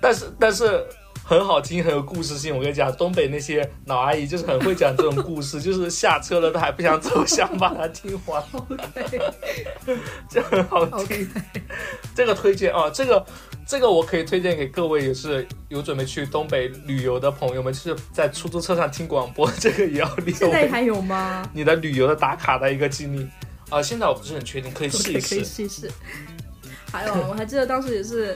[0.00, 0.84] 但是但是
[1.28, 2.54] 很好听，很有故事性。
[2.56, 9.20] 我跟你讲，东北那些老阿姨就是很会讲这种故事，就是下车了都还不想走，想把它听完，OK
[10.30, 11.28] 这很好听。
[12.14, 13.26] 这个推荐啊，这个
[13.66, 21.44] 这个我可以推荐给各位也是有准备去东北旅游的朋友们，就是在出租车上听广播，这个也要利用现在还有吗？
[21.52, 23.28] 你的旅游的打卡的一个经历。
[23.68, 25.44] 啊、现在我不是很确定，可以试一 OK， 可以试。
[25.44, 25.90] 试一试。
[26.92, 28.32] 还有，我还记得当时也是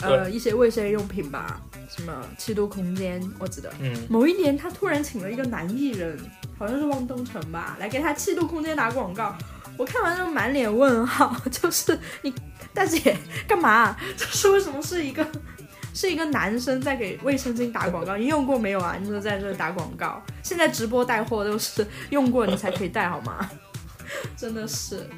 [0.00, 1.60] 呃一些卫生用品吧，
[1.94, 6.18] 什么七度空间，我记得嗯，某一年他突然请了一个男艺人，
[6.58, 9.36] 好像是汪东城吧，来给他七度空间打广告。
[9.76, 12.32] 我看完之后满脸问号， 就是你
[12.72, 13.16] 大姐
[13.48, 13.96] 干嘛？
[14.16, 15.26] 就是为什么是一个
[15.94, 18.16] 是一个男生在给卫生巾打广告？
[18.16, 18.96] 你用过没有啊？
[19.00, 20.22] 你说在这打广告。
[20.42, 23.50] 现在直播带货都是用过你才可以带好吗？
[24.36, 25.08] 真的是，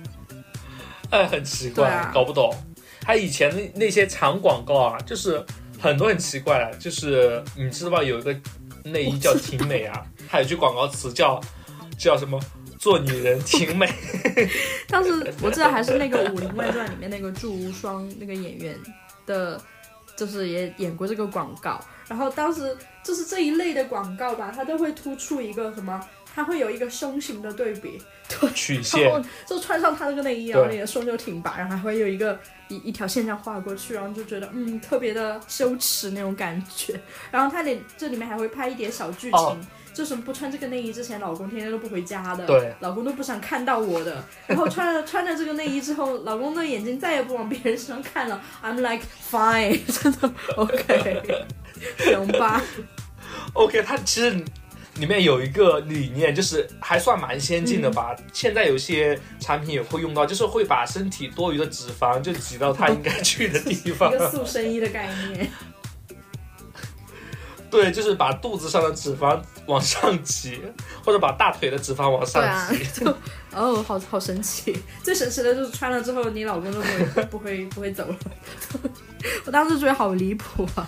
[1.11, 2.55] 哎，很奇怪，啊搞不懂。
[3.01, 5.45] 他以前那那些长广告啊，就是
[5.83, 8.03] 很多很奇怪的，就是你知道吧？
[8.03, 8.35] 有一个
[8.85, 11.41] 内衣叫挺美啊， 还有句广告词叫
[11.99, 12.41] 叫什么？
[12.79, 13.89] 做女人挺美。
[14.89, 15.11] 当时
[15.41, 18.77] 我记得还是那个《武林外传》里面那个祝无双那个演员
[19.25, 19.61] 的，
[20.17, 21.81] 就是也演过这个广告。
[22.09, 26.05] 然后当时就是这一类的广告吧，它都会突出一个什么，
[26.35, 28.03] 它会有一个胸型的对比，
[28.41, 32.37] 然曲线后就穿上它那个内衣，然后你的胸就挺拔，然后还会有一个
[32.77, 37.01] 一一条线这样划过去，然后就觉得嗯特别的羞耻那种感觉。
[37.31, 39.39] 然后他里这里面还会拍一点小剧情。
[39.39, 39.57] 哦
[39.93, 44.25] 就是不穿这个内衣之前，老公天天都不回家的，对，老公都不想看到我的。
[44.47, 48.43] 然后穿了穿了这个内衣之后，老公的眼睛再也不往别人身上看了。
[48.65, 51.45] I'm like fine， 真的 OK，
[52.09, 52.63] 行吧
[53.53, 54.43] ？OK，他其实
[54.97, 58.15] 里面有一个理念，就是还算蛮先进的嗯吧。
[58.33, 64.19] 现在有些产品也会用到，就是会把身体多余的脂肪就挤到它应该去的地方一。
[64.19, 65.51] 个塑身衣的概念。
[67.71, 70.61] 对，就是把肚子上的脂肪往上挤，
[71.03, 73.11] 或者把大腿的脂肪往上对啊挤。，就
[73.55, 74.77] 哦，好好神奇。
[75.03, 78.17] 最神奇的就是穿了之后，你老公都不会 不会不会走了。
[79.47, 80.87] 我当时觉得好离谱啊！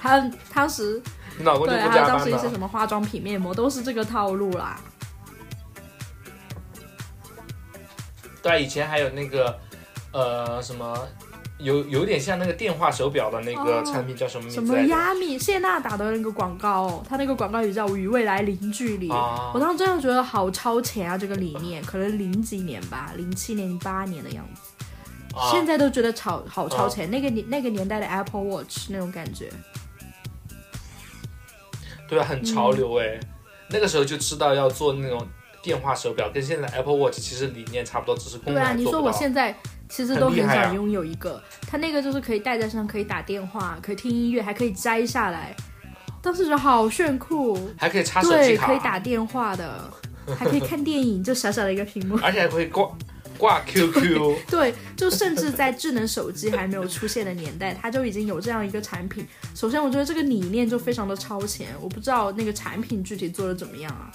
[0.00, 1.00] 还有当时
[1.38, 2.60] 你老公就对，不加班了当时一些什。
[2.60, 4.80] 么化妆品、面膜都是这个套路啦。
[8.42, 9.58] 对啊，以前还有那个
[10.12, 10.96] 呃什么，
[11.58, 14.76] 有有点像那个电话手表的那个哦产品叫什么什么？
[14.88, 19.08] 亚米谢娜打的那个广告，它那个广告语叫“与未来零距离”。
[19.12, 21.16] 啊我当时真的觉得好超前啊！
[21.16, 24.84] 这个理念，可能零几年吧，零七年、零八年的样子，
[25.36, 27.10] 啊现在都觉得超好超前。
[27.10, 29.50] 那个年那个年代的 Apple Watch 那种感觉，
[32.12, 33.18] 对啊，很潮流哎、
[33.70, 35.26] 那个时候就知道要做那种
[35.62, 39.00] 电话手表，跟现在的 Apple Watch 其实理念差不多，只是功能对啊，你说。
[39.00, 39.56] 我现在
[39.88, 45.56] 其实都很想拥有一个，它那个就是可以戴在身上，可以打电话，可以听音乐，还可以摘下来，
[46.20, 47.58] 当时觉得好炫酷。
[47.78, 49.90] 还可以插手机对，卡，可以打电话的，
[50.38, 52.18] 还可以看电影，就小小的一个屏幕。
[52.22, 52.90] 而且还可以挂
[53.42, 54.36] 挂 QQ。
[54.48, 59.26] 对，就甚至在智能手机还没有出现的年代，它就已经有这样一个产品。
[59.52, 64.12] 首先，我觉得这个理念就非常的超前，我不知道那个产品具体做的怎么样啊。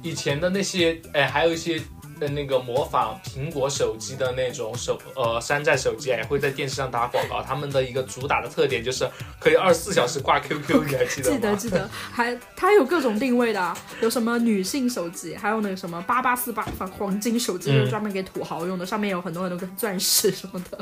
[0.00, 1.82] 以前的那些，哎，还有一些
[2.20, 7.42] 呃那个模仿苹果手机的那种手呃山寨手机，也会在电视上打广告。
[7.42, 9.08] 他们的一个主打的特点就是
[9.38, 11.36] 可以二十四小时挂 QQ，你还记得吗？
[11.36, 16.62] 记得记得，还它有各种定位的啊，有什么女性手机，还有那个什么八八四八
[16.98, 20.78] 黄金手机，嗯就是专门给土豪用的，上面有很多很多个钻石什么的，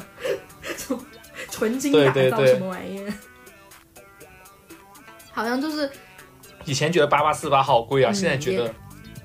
[0.76, 0.99] 就
[1.51, 3.12] 纯金打造什么玩意儿。
[5.32, 5.91] 好像就是
[6.64, 8.72] 以前觉得八八四八好贵啊，嗯现在觉得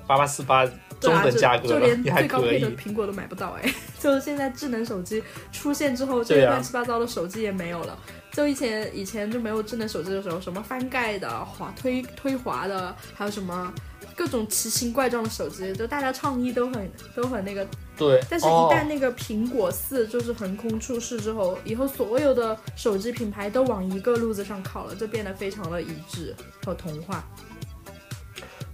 [0.08, 0.66] 八八四八
[1.00, 2.70] 中等就价格了，就连 最高配的。
[2.72, 3.74] 苹果都买不到哎。
[3.98, 5.22] 就是现在智能手机
[5.52, 7.98] 出现之后，这些对啊乱七八糟的手机也没有了。
[8.32, 13.72] 就以前以前就没有智能手机的时候，什么翻盖的、滑推推滑的，还有什么
[14.14, 17.66] 各种奇形怪状的手机，就大家创意都很都很那个。
[17.98, 26.34] 对，但是，一哦旦那个苹果四就是横空出世之后，以后所有的手机品牌都往一个路子上靠了，就变得非常的一致
[26.64, 27.22] 和同化。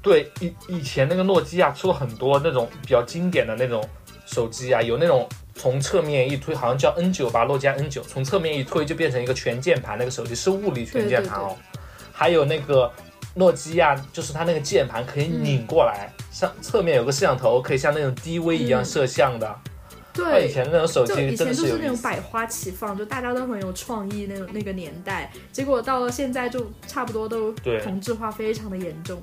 [0.07, 3.84] 对，以以前那个诺基亚出了很多那种比较经典的那种
[4.24, 11.57] 手机啊，有那种从侧面一推，好像叫 N 九吧，诺基亚 N 九，从侧面一推就变成一个全键盘，那个手机是物理全键盘哦。
[12.12, 12.88] 还有那个
[13.34, 19.59] 诺基亚，就是它那个键盘可以拧过来，像侧面有个摄像头，可以像那种 DV 一样嗯摄像的。
[20.18, 21.76] 那、对，以前那种手机以前就是。
[21.78, 29.22] 那种百花齐放，就大家都很有创意那种那个年代，结果到了现在就差不多都对同质化非常的严重。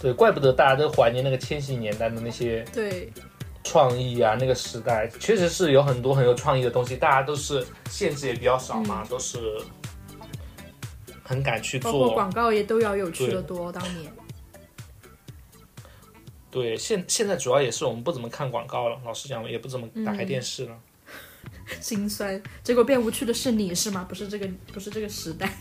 [0.00, 3.12] 对，怪不得大家都怀念那个千禧年代的那些对，
[3.64, 9.38] 创意啊，那个时代确实是有很多很有创意的东西，大家都是限制也比较少嘛，都是
[11.22, 12.14] 很敢去做包括做。
[12.14, 13.72] 广告也都要有趣的多。
[13.72, 14.12] 当年
[16.50, 20.78] 对，现现在主要也是我们不怎么看广告了，老实讲，也不怎么打开电视了。
[21.80, 24.06] 心酸，结果变无趣的是你是吗？
[24.08, 25.52] 不是这个，不是这个时代。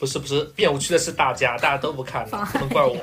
[0.00, 2.96] 不是不是，变无趣的是大家，大家都不看了，不能怪我。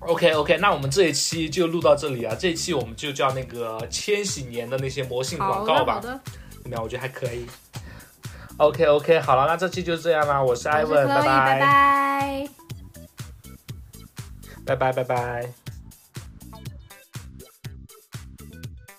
[0.00, 6.82] OK OK，那我们这一期就录到这里啊，这一期我们就叫那个千禧年的那些魔性广告吧，怎么样？
[6.82, 7.46] 我觉得还可以。
[8.58, 12.48] OK OK，好了，那这期就这样啦，我是艾我是文，拜拜拜拜。
[14.66, 15.67] 拜拜拜拜。